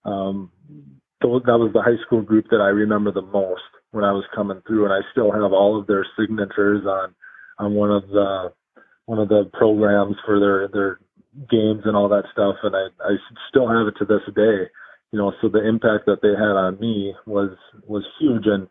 um 0.05 0.51
that 1.21 1.29
was 1.29 1.71
the 1.75 1.83
high 1.83 2.01
school 2.07 2.23
group 2.23 2.47
that 2.51 2.61
i 2.61 2.69
remember 2.69 3.13
the 3.13 3.23
most 3.23 3.63
when 3.91 4.05
i 4.05 4.13
was 4.13 4.25
coming 4.35 4.61
through 4.67 4.85
and 4.85 4.93
i 4.93 5.01
still 5.13 5.33
have 5.33 5.53
all 5.53 5.79
of 5.79 5.87
their 5.87 6.07
signatures 6.19 6.85
on 6.87 7.15
on 7.59 7.75
one 7.75 7.91
of 7.91 8.09
the 8.09 8.53
one 9.07 9.19
of 9.19 9.29
the 9.29 9.51
programs 9.53 10.17
for 10.25 10.41
their 10.41 10.69
their 10.69 11.01
games 11.51 11.83
and 11.85 11.97
all 11.97 12.09
that 12.09 12.25
stuff 12.33 12.57
and 12.63 12.75
i 12.75 12.87
i 13.05 13.17
still 13.49 13.69
have 13.69 13.87
it 13.87 13.95
to 13.99 14.05
this 14.05 14.23
day 14.35 14.67
you 15.13 15.19
know 15.19 15.33
so 15.41 15.49
the 15.49 15.67
impact 15.67 16.07
that 16.07 16.21
they 16.23 16.31
had 16.31 16.57
on 16.57 16.79
me 16.81 17.15
was 17.27 17.51
was 17.87 18.05
huge 18.19 18.47
and 18.47 18.69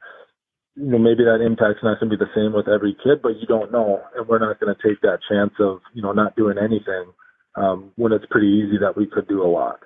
you 0.77 0.91
know, 0.91 0.99
maybe 0.99 1.23
that 1.23 1.43
impact's 1.43 1.81
not 1.81 1.99
going 1.99 2.11
to 2.11 2.17
be 2.17 2.23
the 2.23 2.29
same 2.35 2.53
with 2.53 2.67
every 2.67 2.95
kid, 3.03 3.21
but 3.23 3.39
you 3.39 3.47
don't 3.47 3.71
know, 3.71 3.99
and 4.15 4.27
we're 4.27 4.37
not 4.37 4.59
going 4.59 4.73
to 4.73 4.87
take 4.87 5.01
that 5.01 5.17
chance 5.27 5.53
of, 5.59 5.79
you 5.93 6.03
know, 6.03 6.11
not 6.11 6.35
doing 6.35 6.57
anything 6.59 7.11
um, 7.55 7.91
when 7.95 8.11
it's 8.11 8.25
pretty 8.29 8.47
easy 8.47 8.77
that 8.79 8.95
we 8.95 9.07
could 9.07 9.27
do 9.27 9.41
a 9.41 9.49
lot. 9.49 9.79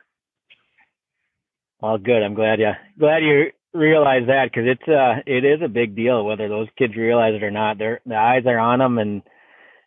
Well, 1.81 1.97
good. 1.97 2.21
I'm 2.21 2.35
glad 2.35 2.59
you 2.59 2.71
glad 2.99 3.23
you 3.23 3.51
realize 3.73 4.27
that 4.27 4.49
because 4.51 4.67
it's 4.67 4.87
uh 4.87 5.23
it 5.25 5.45
is 5.45 5.61
a 5.63 5.69
big 5.69 5.95
deal 5.95 6.25
whether 6.25 6.47
those 6.47 6.67
kids 6.77 6.95
realize 6.95 7.33
it 7.33 7.43
or 7.43 7.49
not. 7.49 7.79
Their 7.79 8.01
the 8.05 8.15
eyes 8.15 8.43
are 8.45 8.59
on 8.59 8.79
them, 8.79 8.99
and 8.99 9.23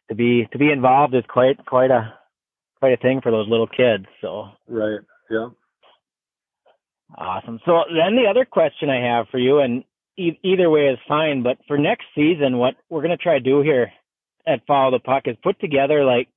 to 0.09 0.17
be 0.17 0.49
to 0.51 0.59
be 0.59 0.73
involved 0.73 1.15
is 1.15 1.23
quite 1.29 1.65
quite 1.67 1.93
a 1.93 2.15
quite 2.85 2.93
a 2.93 3.03
thing 3.03 3.23
for 3.23 3.31
those 3.31 3.49
little 3.49 3.67
kids. 3.67 4.05
So 4.21 4.49
Right. 4.69 5.01
Yeah. 5.31 5.49
awesome. 7.17 7.59
So 7.65 7.85
then 7.89 8.15
the 8.15 8.27
other 8.29 8.45
question 8.45 8.91
I 8.91 9.01
have 9.01 9.27
for 9.31 9.39
you, 9.39 9.61
and 9.61 9.85
e- 10.19 10.39
either 10.43 10.69
way 10.69 10.89
is 10.89 10.99
fine. 11.09 11.43
But 11.43 11.57
for 11.67 11.79
next 11.79 12.05
season, 12.15 12.59
what 12.59 12.75
we're 12.91 13.01
going 13.01 13.17
to 13.17 13.23
try 13.23 13.35
to 13.39 13.41
do 13.41 13.63
here 13.63 13.91
at 14.47 14.67
Follow 14.67 14.91
the 14.91 14.99
Puck 14.99 15.23
is 15.27 15.37
put 15.43 15.59
together 15.61 16.05
like 16.05 16.29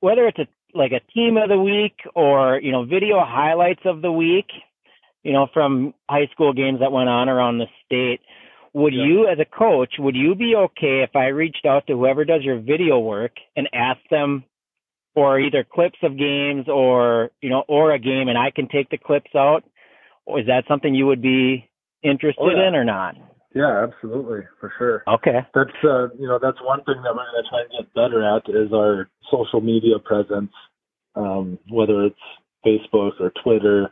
whether 0.00 0.26
it's 0.26 0.38
a 0.38 0.46
like 0.74 0.92
a 0.92 1.00
team 1.14 1.38
of 1.38 1.48
the 1.48 1.58
week 1.58 1.96
or 2.14 2.60
you 2.62 2.70
know 2.70 2.84
video 2.84 3.20
highlights 3.24 3.80
of 3.86 4.02
the 4.02 4.12
week, 4.12 4.48
you 5.22 5.32
know 5.32 5.46
from 5.54 5.94
high 6.10 6.26
school 6.32 6.52
games 6.52 6.80
that 6.80 6.92
went 6.92 7.08
on 7.08 7.30
around 7.30 7.56
the 7.58 7.66
state. 7.86 8.20
Would 8.74 8.92
Yeah. 8.92 9.04
you, 9.06 9.26
as 9.26 9.38
a 9.38 9.46
coach, 9.46 9.94
would 9.98 10.14
you 10.16 10.34
be 10.34 10.54
okay 10.54 11.00
if 11.02 11.16
I 11.16 11.28
reached 11.28 11.64
out 11.64 11.86
to 11.86 11.94
whoever 11.94 12.26
does 12.26 12.42
your 12.42 12.58
video 12.58 12.98
work 12.98 13.32
and 13.56 13.66
asked 13.72 14.10
them 14.10 14.44
for 15.16 15.40
either 15.40 15.64
clips 15.64 15.98
of 16.02 16.18
games 16.18 16.66
or 16.68 17.30
you 17.40 17.48
know 17.48 17.64
or 17.68 17.92
a 17.92 17.98
game, 17.98 18.28
and 18.28 18.36
I 18.36 18.50
can 18.54 18.68
take 18.68 18.90
the 18.90 18.98
clips 18.98 19.30
out? 19.34 19.64
Or 20.26 20.40
is 20.40 20.46
that 20.46 20.64
something 20.68 20.94
you 20.94 21.06
would 21.06 21.22
be 21.22 21.68
interested 22.02 22.42
Oh, 22.42 22.50
yeah. 22.50 22.68
in 22.68 22.74
or 22.74 22.84
not? 22.84 23.14
Yeah, 23.54 23.86
absolutely, 23.88 24.40
for 24.60 24.70
sure. 24.76 25.02
Okay. 25.08 25.38
That's 25.54 25.70
uh, 25.82 26.08
you 26.18 26.28
know, 26.28 26.38
that's 26.40 26.58
one 26.62 26.84
thing 26.84 27.00
that 27.02 27.14
we're 27.14 27.24
going 27.32 27.42
to 27.42 27.48
try 27.48 27.60
and 27.62 27.70
get 27.72 27.94
better 27.94 28.22
at 28.22 28.42
is 28.48 28.72
our 28.74 29.08
social 29.30 29.62
media 29.62 29.98
presence, 29.98 30.52
um, 31.14 31.58
whether 31.70 32.04
it's 32.04 32.16
Facebook 32.66 33.12
or 33.18 33.32
Twitter, 33.42 33.88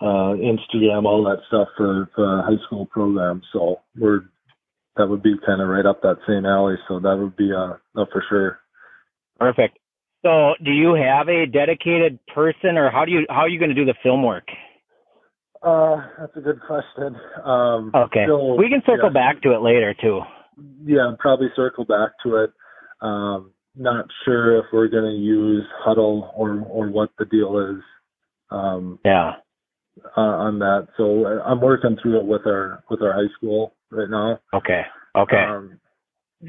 uh, 0.00 0.34
Instagram, 0.34 1.04
all 1.04 1.22
that 1.24 1.38
stuff 1.46 1.68
for, 1.76 2.10
for 2.16 2.42
high 2.42 2.60
school 2.66 2.86
programs. 2.86 3.44
So 3.52 3.76
we're 3.96 4.22
that 4.96 5.06
would 5.08 5.22
be 5.22 5.36
kind 5.46 5.60
of 5.60 5.68
right 5.68 5.86
up 5.86 6.02
that 6.02 6.16
same 6.26 6.44
alley. 6.44 6.74
So 6.88 6.98
that 6.98 7.16
would 7.16 7.36
be 7.36 7.52
uh, 7.52 7.74
uh 8.00 8.06
for 8.10 8.24
sure. 8.28 8.58
Perfect. 9.38 9.78
So, 10.26 10.54
do 10.64 10.72
you 10.72 10.94
have 10.94 11.28
a 11.28 11.46
dedicated 11.46 12.18
person, 12.34 12.76
or 12.76 12.90
how 12.90 13.04
do 13.04 13.12
you 13.12 13.26
how 13.28 13.42
are 13.42 13.48
you 13.48 13.60
going 13.60 13.68
to 13.68 13.76
do 13.76 13.84
the 13.84 13.94
film 14.02 14.24
work? 14.24 14.48
Uh, 15.62 15.98
that's 16.18 16.36
a 16.36 16.40
good 16.40 16.60
question. 16.66 17.14
Um, 17.44 17.92
Okay, 17.94 18.26
we 18.58 18.68
can 18.68 18.82
circle 18.84 19.08
yeah. 19.10 19.14
back 19.14 19.40
to 19.42 19.52
it 19.52 19.62
later 19.62 19.94
too. 19.94 20.22
yeah, 20.84 21.12
probably 21.20 21.46
circle 21.54 21.84
back 21.84 22.10
to 22.24 22.36
it. 22.38 22.52
Um, 23.02 23.52
not 23.76 24.06
sure 24.24 24.58
if 24.58 24.64
we're 24.72 24.88
going 24.88 25.04
to 25.04 25.16
use 25.16 25.62
Hudl 25.86 26.32
or 26.34 26.58
or 26.68 26.88
what 26.88 27.10
the 27.20 27.26
deal 27.26 27.56
is 27.58 27.80
um, 28.50 28.98
Yeah. 29.04 29.34
uh, 30.16 30.20
on 30.20 30.58
that. 30.58 30.88
So 30.96 31.24
I'm 31.26 31.60
working 31.60 31.96
through 32.02 32.18
it 32.18 32.26
with 32.26 32.46
our 32.46 32.82
with 32.90 33.00
our 33.00 33.12
high 33.12 33.32
school 33.36 33.76
right 33.92 34.10
now. 34.10 34.40
Okay. 34.52 34.82
Okay. 35.14 35.44
Um, 35.44 35.78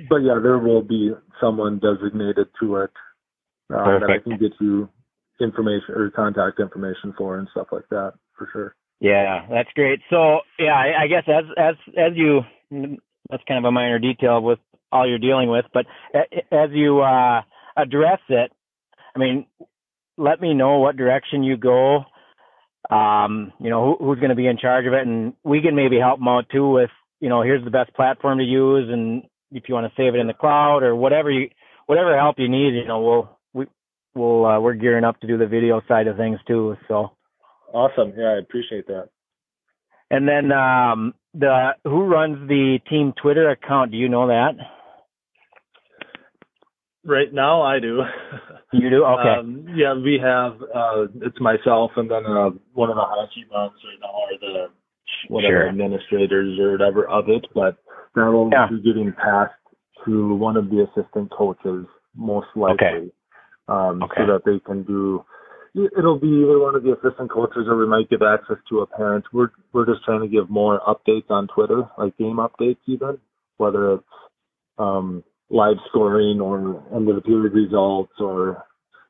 but 0.10 0.18
yeah, 0.18 0.40
there 0.42 0.58
will 0.58 0.82
be 0.82 1.12
someone 1.40 1.78
designated 1.78 2.48
to 2.60 2.78
it 2.78 2.92
uh, 3.74 4.00
that 4.00 4.10
I 4.10 4.20
can 4.20 4.38
get 4.38 4.54
you 4.60 4.90
information 5.40 5.96
or 5.96 6.10
contact 6.12 6.60
information 6.60 7.14
for 7.18 7.38
and 7.38 7.48
stuff 7.52 7.68
like 7.72 7.88
that 7.90 8.14
for 8.38 8.50
sure. 8.52 8.76
Yeah, 9.00 9.46
that's 9.50 9.70
great. 9.76 10.00
So, 10.10 10.40
yeah, 10.58 10.74
I, 10.74 11.04
I 11.04 11.08
guess 11.08 11.24
as 11.28 11.46
as 11.58 11.76
as 11.98 12.14
you 12.16 12.42
that's 13.30 13.44
kind 13.48 13.64
of 13.64 13.68
a 13.68 13.72
minor 13.72 14.00
detail 14.00 14.42
with 14.42 14.60
all 14.92 15.08
you're 15.08 15.20
dealing 15.20 15.50
with, 15.50 15.66
but 15.74 15.86
as 16.52 16.70
you 16.72 17.02
uh 17.02 17.42
address 17.76 18.20
it, 18.30 18.52
I 19.16 19.20
mean, 19.20 19.46
let 20.18 20.42
me 20.42 20.54
know 20.54 20.80
what 20.80 20.98
direction 20.98 21.44
you 21.44 21.58
go. 21.58 22.06
Um, 22.90 23.52
you 23.60 23.70
know, 23.70 23.98
who, 24.00 24.06
who's 24.06 24.20
going 24.20 24.30
to 24.30 24.36
be 24.36 24.48
in 24.48 24.58
charge 24.58 24.88
of 24.88 24.94
it, 24.94 25.06
and 25.06 25.34
we 25.44 25.62
can 25.62 25.76
maybe 25.76 26.00
help 26.00 26.20
them 26.20 26.30
out 26.30 26.46
too 26.50 26.70
with, 26.70 26.90
you 27.20 27.28
know, 27.28 27.42
here's 27.42 27.64
the 27.64 27.70
best 27.70 27.94
platform 27.94 28.38
to 28.38 28.46
use, 28.46 28.90
and 28.90 29.24
if 29.52 29.64
you 29.68 29.76
want 29.76 29.86
to 29.86 30.02
save 30.02 30.16
it 30.16 30.20
in 30.20 30.28
the 30.28 30.34
cloud 30.34 30.84
or 30.84 30.96
whatever 30.96 31.30
you, 31.30 31.50
whatever 31.86 32.18
help 32.18 32.40
you 32.40 32.48
need, 32.48 32.76
you 32.76 32.88
know, 32.88 33.02
we'll 33.02 33.30
we 33.30 33.37
we'll 34.18 34.46
uh, 34.46 34.60
we're 34.60 34.74
gearing 34.74 35.04
up 35.04 35.20
to 35.22 35.28
do 35.28 35.38
the 35.38 35.48
video 35.48 35.82
side 35.88 36.08
of 36.08 36.18
things 36.18 36.40
too. 36.48 36.76
So. 36.88 37.12
Awesome. 37.74 38.14
Yeah, 38.18 38.36
I 38.36 38.40
appreciate 38.40 38.88
that. 38.88 39.10
And 40.10 40.28
then 40.28 40.52
um 40.52 41.14
the 41.34 41.72
who 41.84 42.06
runs 42.06 42.48
the 42.48 42.80
team 42.90 43.14
Twitter 43.22 43.50
account? 43.50 43.92
Do 43.92 43.98
you 43.98 44.10
know 44.10 44.28
that? 44.28 44.54
Right 47.06 47.34
now, 47.34 47.62
I 47.62 47.80
do. 47.80 48.02
You 48.74 48.90
do? 48.90 49.06
Okay. 49.06 49.40
Um, 49.40 49.66
yeah, 49.74 49.94
we 49.94 50.20
have 50.22 50.54
uh, 50.76 51.08
it's 51.22 51.40
myself 51.40 51.92
and 51.96 52.12
then 52.12 52.26
uh, 52.26 52.50
one 52.74 52.90
of 52.90 52.96
the 52.98 53.02
hockey 53.02 53.46
moms 53.52 53.80
right 53.86 54.00
now 54.02 54.08
are 54.10 54.40
the 54.40 54.68
whatever 55.30 55.62
Sure. 55.62 55.70
administrators 55.70 56.60
or 56.60 56.72
whatever 56.74 57.08
of 57.08 57.30
it, 57.30 57.46
but 57.56 57.78
that'll 58.16 58.50
Yeah. 58.52 58.68
be 58.70 58.82
getting 58.82 59.14
passed 59.14 59.54
to 60.06 60.36
one 60.36 60.58
of 60.58 60.70
the 60.70 60.84
assistant 60.84 61.32
coaches 61.32 61.86
most 62.16 62.48
likely, 62.56 63.12
um, 63.68 64.04
Okay. 64.04 64.22
so 64.26 64.34
that 64.34 64.46
they 64.46 64.60
can 64.60 64.84
do. 64.84 65.24
It'll 65.76 66.18
be 66.20 66.28
either 66.28 66.58
one 66.60 66.76
of 66.76 66.84
the 66.84 66.94
assistant 66.94 67.30
coaches, 67.30 67.68
or 67.68 67.78
we 67.78 67.86
might 67.86 68.10
give 68.10 68.22
access 68.24 68.58
to 68.70 68.80
a 68.80 68.88
parent. 68.88 69.26
We're 69.32 69.50
we're 69.74 69.86
just 69.86 70.04
trying 70.06 70.22
to 70.22 70.28
give 70.28 70.50
more 70.50 70.80
updates 70.88 71.30
on 71.30 71.48
Twitter, 71.48 71.88
like 71.98 72.18
game 72.18 72.38
updates, 72.38 72.78
even 72.88 73.20
whether 73.58 73.94
it's 73.94 74.04
um, 74.80 75.24
live 75.50 75.78
scoring 75.90 76.40
or 76.42 76.84
end 76.96 77.08
of 77.10 77.16
the 77.16 77.22
period 77.22 77.54
results 77.54 78.14
or 78.20 78.64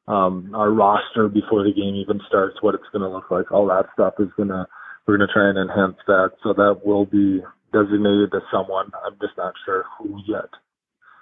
um, 0.08 0.52
our 0.56 0.72
roster 0.72 1.28
before 1.28 1.64
the 1.64 1.74
game 1.74 1.96
even 1.96 2.20
starts, 2.28 2.58
what 2.62 2.76
it's 2.76 2.84
going 2.92 3.02
to 3.02 3.10
look 3.10 3.30
like. 3.32 3.52
All 3.52 3.68
that 3.68 3.86
stuff 3.94 4.14
is 4.20 4.30
going 4.38 4.50
to, 4.50 4.66
we're 5.06 5.18
going 5.18 5.28
to 5.28 5.34
try 5.34 5.50
and 5.50 5.58
enhance 5.58 5.98
that. 6.08 6.32
So 6.44 6.54
that 6.54 6.82
will 6.86 7.06
be 7.06 7.42
designated 7.74 8.32
to 8.32 8.40
someone. 8.52 8.92
I'm 9.06 9.14
just 9.22 9.38
not 9.38 9.54
sure 9.66 9.84
who 9.98 10.20
yet. 10.28 10.50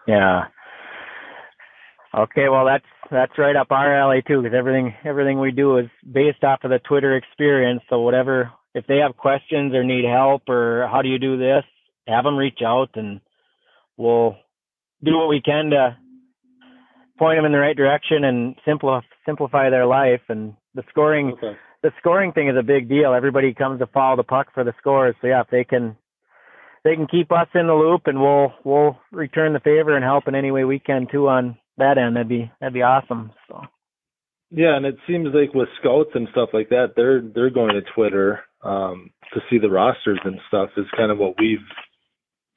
yeah. 0.08 0.46
Okay, 2.18 2.48
well 2.50 2.66
that's 2.66 2.86
that's 3.12 3.38
right 3.38 3.56
up 3.56 3.72
our 3.72 3.94
alley 3.94 4.24
too, 4.26 4.42
because 4.42 4.56
everything 4.58 4.94
everything 5.04 5.40
we 5.40 5.52
do 5.52 5.78
is 5.78 5.88
based 6.10 6.44
off 6.44 6.64
of 6.64 6.70
the 6.72 6.80
Twitter 6.80 7.18
experience. 7.18 7.82
So 7.90 8.00
whatever, 8.00 8.52
if 8.74 8.88
they 8.88 8.98
have 8.98 9.18
questions 9.18 9.74
or 9.74 9.84
need 9.84 10.06
help 10.06 10.48
or 10.48 10.88
how 10.92 11.02
do 11.02 11.10
you 11.10 11.20
do 11.20 11.38
this, 11.38 11.64
have 12.08 12.24
them 12.24 12.38
reach 12.38 12.60
out 12.66 12.90
and 12.96 13.20
we'll 13.98 14.36
do 15.04 15.18
what 15.18 15.28
we 15.28 15.42
can 15.42 15.72
to 15.72 15.98
point 17.18 17.38
them 17.38 17.46
in 17.46 17.52
the 17.52 17.60
right 17.60 17.76
direction 17.76 18.24
and 18.24 18.56
simplify 18.66 19.06
simplify 19.26 19.70
their 19.70 19.86
life. 19.86 20.22
And 20.30 20.54
the 20.74 20.84
scoring, 20.90 21.34
Okay. 21.34 21.58
the 21.84 21.92
scoring 22.00 22.32
thing 22.32 22.48
is 22.48 22.56
a 22.58 22.64
big 22.64 22.88
deal. 22.88 23.14
Everybody 23.14 23.54
comes 23.54 23.80
to 23.80 23.88
follow 23.88 24.16
the 24.16 24.24
puck 24.24 24.48
for 24.54 24.64
the 24.64 24.74
scores. 24.80 25.16
So 25.20 25.28
yeah, 25.28 25.42
if 25.42 25.48
they 25.50 25.64
can, 25.64 25.98
they 26.84 26.96
can 26.96 27.08
keep 27.08 27.32
us 27.32 27.48
in 27.56 27.68
the 27.68 27.74
loop, 27.74 28.04
and 28.06 28.22
we'll 28.22 28.54
we'll 28.64 28.98
return 29.12 29.54
the 29.54 29.60
favor 29.60 29.96
and 29.96 30.04
help 30.04 30.28
in 30.28 30.36
any 30.36 30.52
way 30.52 30.64
we 30.64 30.80
can 30.80 31.08
too 31.12 31.28
on 31.28 31.58
that 31.78 31.98
end. 31.98 32.16
That'd 32.16 32.30
be 32.30 32.52
that'd 32.60 32.74
be 32.74 32.82
awesome. 32.82 33.32
So 33.48 33.62
Yeah, 34.52 34.76
and 34.76 34.86
it 34.86 34.98
seems 35.08 35.30
like 35.34 35.54
with 35.54 35.70
scouts 35.80 36.12
and 36.14 36.28
stuff 36.32 36.50
like 36.54 36.70
that, 36.70 36.94
they're 36.96 37.22
they're 37.22 37.50
going 37.50 37.76
to 37.76 37.82
Twitter 37.94 38.42
um, 38.64 39.12
to 39.34 39.42
see 39.50 39.58
the 39.58 39.70
rosters 39.70 40.20
and 40.24 40.40
stuff. 40.48 40.70
Is 40.78 40.86
kind 40.96 41.12
of 41.12 41.18
what 41.18 41.36
we've 41.40 41.66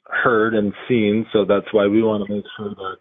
heard 0.06 0.54
and 0.54 0.72
seen. 0.88 1.26
So 1.32 1.44
that's 1.44 1.72
why 1.72 1.86
we 1.86 2.02
want 2.02 2.26
to 2.26 2.34
make 2.34 2.44
sure 2.56 2.70
that 2.70 2.96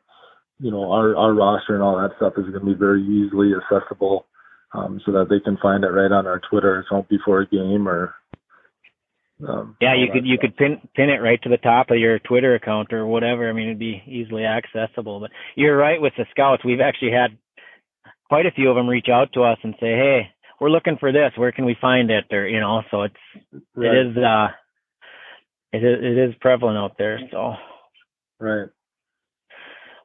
you 0.60 0.72
know 0.72 0.92
our 0.92 1.16
our 1.16 1.34
roster 1.34 1.76
and 1.76 1.84
all 1.84 1.98
that 1.98 2.16
stuff 2.18 2.34
is 2.38 2.46
going 2.46 2.66
to 2.66 2.74
be 2.74 2.74
very 2.74 3.04
easily 3.04 3.52
accessible, 3.54 4.26
um, 4.74 5.02
so 5.06 5.12
that 5.12 5.28
they 5.30 5.40
can 5.40 5.58
find 5.62 5.84
it 5.84 5.90
right 5.90 6.12
on 6.12 6.28
our 6.28 6.42
Twitter 6.50 6.80
account 6.80 7.10
before 7.10 7.42
a 7.42 7.48
game 7.48 7.88
or. 7.88 8.16
Um, 9.46 9.78
yeah, 9.80 9.94
you 9.96 10.08
could 10.12 10.26
you 10.26 10.38
stuff. 10.38 10.42
could 10.42 10.58
pin 10.58 10.82
pin 10.96 11.10
it 11.10 11.22
right 11.22 11.42
to 11.44 11.50
the 11.50 11.58
top 11.58 11.92
of 11.92 11.98
your 11.98 12.20
Twitter 12.20 12.56
account 12.56 12.92
or 12.92 13.06
whatever. 13.06 13.50
I 13.50 13.54
mean, 13.54 13.68
it'd 13.68 13.80
be 13.80 14.02
easily 14.08 14.46
accessible. 14.46 15.20
But 15.20 15.32
you're 15.56 15.78
right 15.78 16.02
with 16.02 16.14
the 16.18 16.26
scouts. 16.32 16.66
We've 16.66 16.82
actually 16.82 17.12
had 17.12 17.38
quite 18.30 18.48
a 18.48 18.52
few 18.52 18.70
of 18.70 18.76
them 18.76 18.88
reach 18.88 19.10
out 19.12 19.34
to 19.34 19.44
us 19.44 19.60
and 19.64 19.76
say, 19.80 19.92
"Hey, 19.92 20.30
we're 20.60 20.72
looking 20.72 20.98
for 21.00 21.12
this. 21.12 21.34
Where 21.36 21.52
can 21.52 21.66
we 21.66 21.78
find 21.80 22.10
it?" 22.10 22.26
Or 22.32 22.48
you 22.48 22.60
know, 22.60 22.82
so 22.90 23.04
it's 23.04 23.16
Right, 23.76 23.94
it 23.94 24.08
is 24.08 24.18
uh 24.18 24.48
it 25.72 25.84
is 25.84 26.00
it 26.02 26.30
is 26.30 26.36
prevalent 26.42 26.78
out 26.78 26.98
there. 26.98 27.20
So 27.32 27.54
right. 28.40 28.70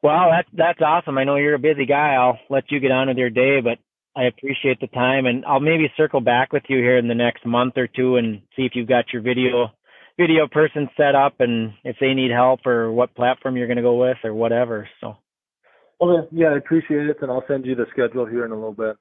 well, 0.03 0.31
that's 0.31 0.49
that's 0.53 0.81
awesome. 0.83 1.17
I 1.17 1.25
know 1.25 1.37
you're 1.37 1.55
a 1.55 1.59
busy 1.59 1.87
guy. 1.87 2.15
I'll 2.15 2.39
let 2.51 2.71
you 2.71 2.81
get 2.81 2.91
on 2.91 3.09
with 3.09 3.17
your 3.17 3.31
day, 3.31 3.61
but 3.63 3.79
I 4.17 4.25
appreciate 4.25 4.79
the 4.81 4.89
time, 4.89 5.27
and 5.27 5.45
I'll 5.47 5.61
maybe 5.61 5.91
circle 5.97 6.21
back 6.21 6.53
with 6.53 6.65
you 6.69 6.79
here 6.79 6.99
in 6.99 7.09
the 7.09 7.15
next 7.15 7.47
month 7.47 7.75
or 7.77 7.87
two 7.87 8.17
and 8.17 8.43
see 8.55 8.63
if 8.63 8.73
you've 8.75 8.89
got 8.89 9.13
your 9.13 9.23
video 9.23 9.71
video 10.19 10.47
person 10.47 10.89
set 10.97 11.15
up 11.15 11.37
and 11.41 11.73
if 11.85 11.97
they 11.99 12.13
need 12.13 12.31
help 12.31 12.67
or 12.67 12.93
what 12.93 13.15
platform 13.15 13.57
you're 13.57 13.67
going 13.67 13.79
to 13.79 13.83
go 13.83 13.99
with 13.99 14.19
or 14.25 14.35
whatever. 14.35 14.87
So 15.01 15.17
Okay, 16.03 16.29
yeah, 16.33 16.49
I 16.49 16.57
appreciate 16.59 17.07
it, 17.07 17.17
and 17.23 17.31
I'll 17.31 17.45
send 17.49 17.65
you 17.65 17.75
the 17.75 17.87
schedule 17.93 18.27
here 18.27 18.45
in 18.45 18.51
a 18.51 18.55
little 18.55 18.73
bit. 18.75 18.97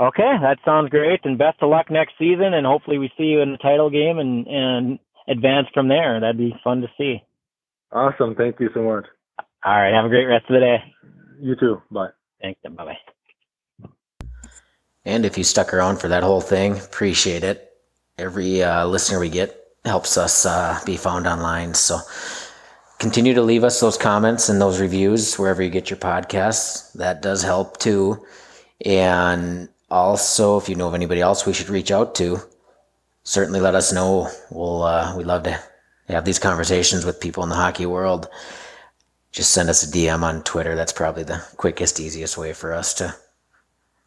okay, 0.00 0.32
that 0.42 0.58
sounds 0.64 0.88
great, 0.90 1.20
and 1.24 1.38
best 1.38 1.58
of 1.62 1.70
luck 1.70 1.90
next 1.90 2.14
season, 2.18 2.54
and 2.54 2.66
hopefully 2.66 2.98
we 2.98 3.12
see 3.16 3.24
you 3.24 3.40
in 3.40 3.52
the 3.52 3.58
title 3.58 3.90
game 3.90 4.18
and 4.18 4.46
and 4.48 4.98
advance 5.28 5.68
from 5.72 5.88
there. 5.88 6.18
That'd 6.18 6.38
be 6.38 6.54
fun 6.64 6.80
to 6.80 6.88
see. 6.98 7.22
Awesome, 7.92 8.34
thank 8.34 8.58
you 8.58 8.70
so 8.74 8.82
much. 8.82 9.04
All 9.64 9.76
right, 9.80 9.94
have 9.94 10.06
a 10.06 10.08
great 10.08 10.24
rest 10.24 10.46
of 10.48 10.54
the 10.54 10.60
day. 10.60 10.78
You 11.40 11.54
too. 11.54 11.82
Bye. 11.90 12.08
Thanks, 12.40 12.60
bye 12.64 12.84
bye. 12.84 13.11
And 15.04 15.24
if 15.24 15.36
you 15.36 15.44
stuck 15.44 15.74
around 15.74 15.98
for 15.98 16.08
that 16.08 16.22
whole 16.22 16.40
thing, 16.40 16.78
appreciate 16.78 17.42
it. 17.42 17.72
Every 18.18 18.62
uh, 18.62 18.86
listener 18.86 19.18
we 19.18 19.28
get 19.28 19.58
helps 19.84 20.16
us 20.16 20.46
uh, 20.46 20.78
be 20.86 20.96
found 20.96 21.26
online. 21.26 21.74
So 21.74 21.98
continue 22.98 23.34
to 23.34 23.42
leave 23.42 23.64
us 23.64 23.80
those 23.80 23.98
comments 23.98 24.48
and 24.48 24.60
those 24.60 24.80
reviews 24.80 25.36
wherever 25.36 25.62
you 25.62 25.70
get 25.70 25.90
your 25.90 25.98
podcasts. 25.98 26.92
That 26.92 27.20
does 27.20 27.42
help 27.42 27.78
too. 27.78 28.24
And 28.84 29.68
also, 29.90 30.56
if 30.56 30.68
you 30.68 30.76
know 30.76 30.88
of 30.88 30.94
anybody 30.94 31.20
else 31.20 31.46
we 31.46 31.52
should 31.52 31.68
reach 31.68 31.90
out 31.90 32.14
to, 32.16 32.38
certainly 33.24 33.60
let 33.60 33.74
us 33.74 33.92
know. 33.92 34.28
We'll 34.50 34.82
uh, 34.82 35.16
we 35.16 35.24
love 35.24 35.42
to 35.44 35.60
have 36.08 36.24
these 36.24 36.38
conversations 36.38 37.04
with 37.04 37.20
people 37.20 37.42
in 37.42 37.48
the 37.48 37.56
hockey 37.56 37.86
world. 37.86 38.28
Just 39.32 39.50
send 39.50 39.68
us 39.68 39.82
a 39.82 39.90
DM 39.90 40.22
on 40.22 40.42
Twitter. 40.42 40.74
That's 40.74 40.92
probably 40.92 41.24
the 41.24 41.42
quickest, 41.56 41.98
easiest 41.98 42.36
way 42.36 42.52
for 42.52 42.72
us 42.72 42.94
to 42.94 43.14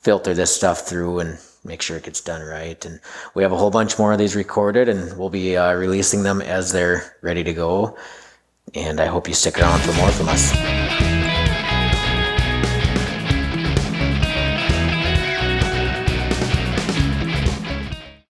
filter 0.05 0.35
this 0.35 0.55
stuff 0.55 0.87
through 0.87 1.17
and 1.17 1.39
make 1.63 1.81
sure 1.81 1.97
it 1.97 2.03
gets 2.03 2.21
done 2.21 2.43
right. 2.43 2.85
And 2.85 2.99
we 3.33 3.41
have 3.41 3.51
a 3.51 3.57
whole 3.57 3.71
bunch 3.71 3.97
more 3.97 4.13
of 4.13 4.19
these 4.19 4.35
recorded, 4.35 4.87
and 4.87 5.17
we'll 5.17 5.31
be 5.31 5.57
uh, 5.57 5.73
releasing 5.73 6.21
them 6.21 6.43
as 6.43 6.71
they're 6.71 7.17
ready 7.23 7.43
to 7.43 7.53
go. 7.53 7.97
And 8.75 8.99
I 8.99 9.07
hope 9.07 9.27
you 9.27 9.33
stick 9.33 9.59
around 9.59 9.81
for 9.81 9.93
more 9.93 10.11
from 10.11 10.29
us. 10.29 10.84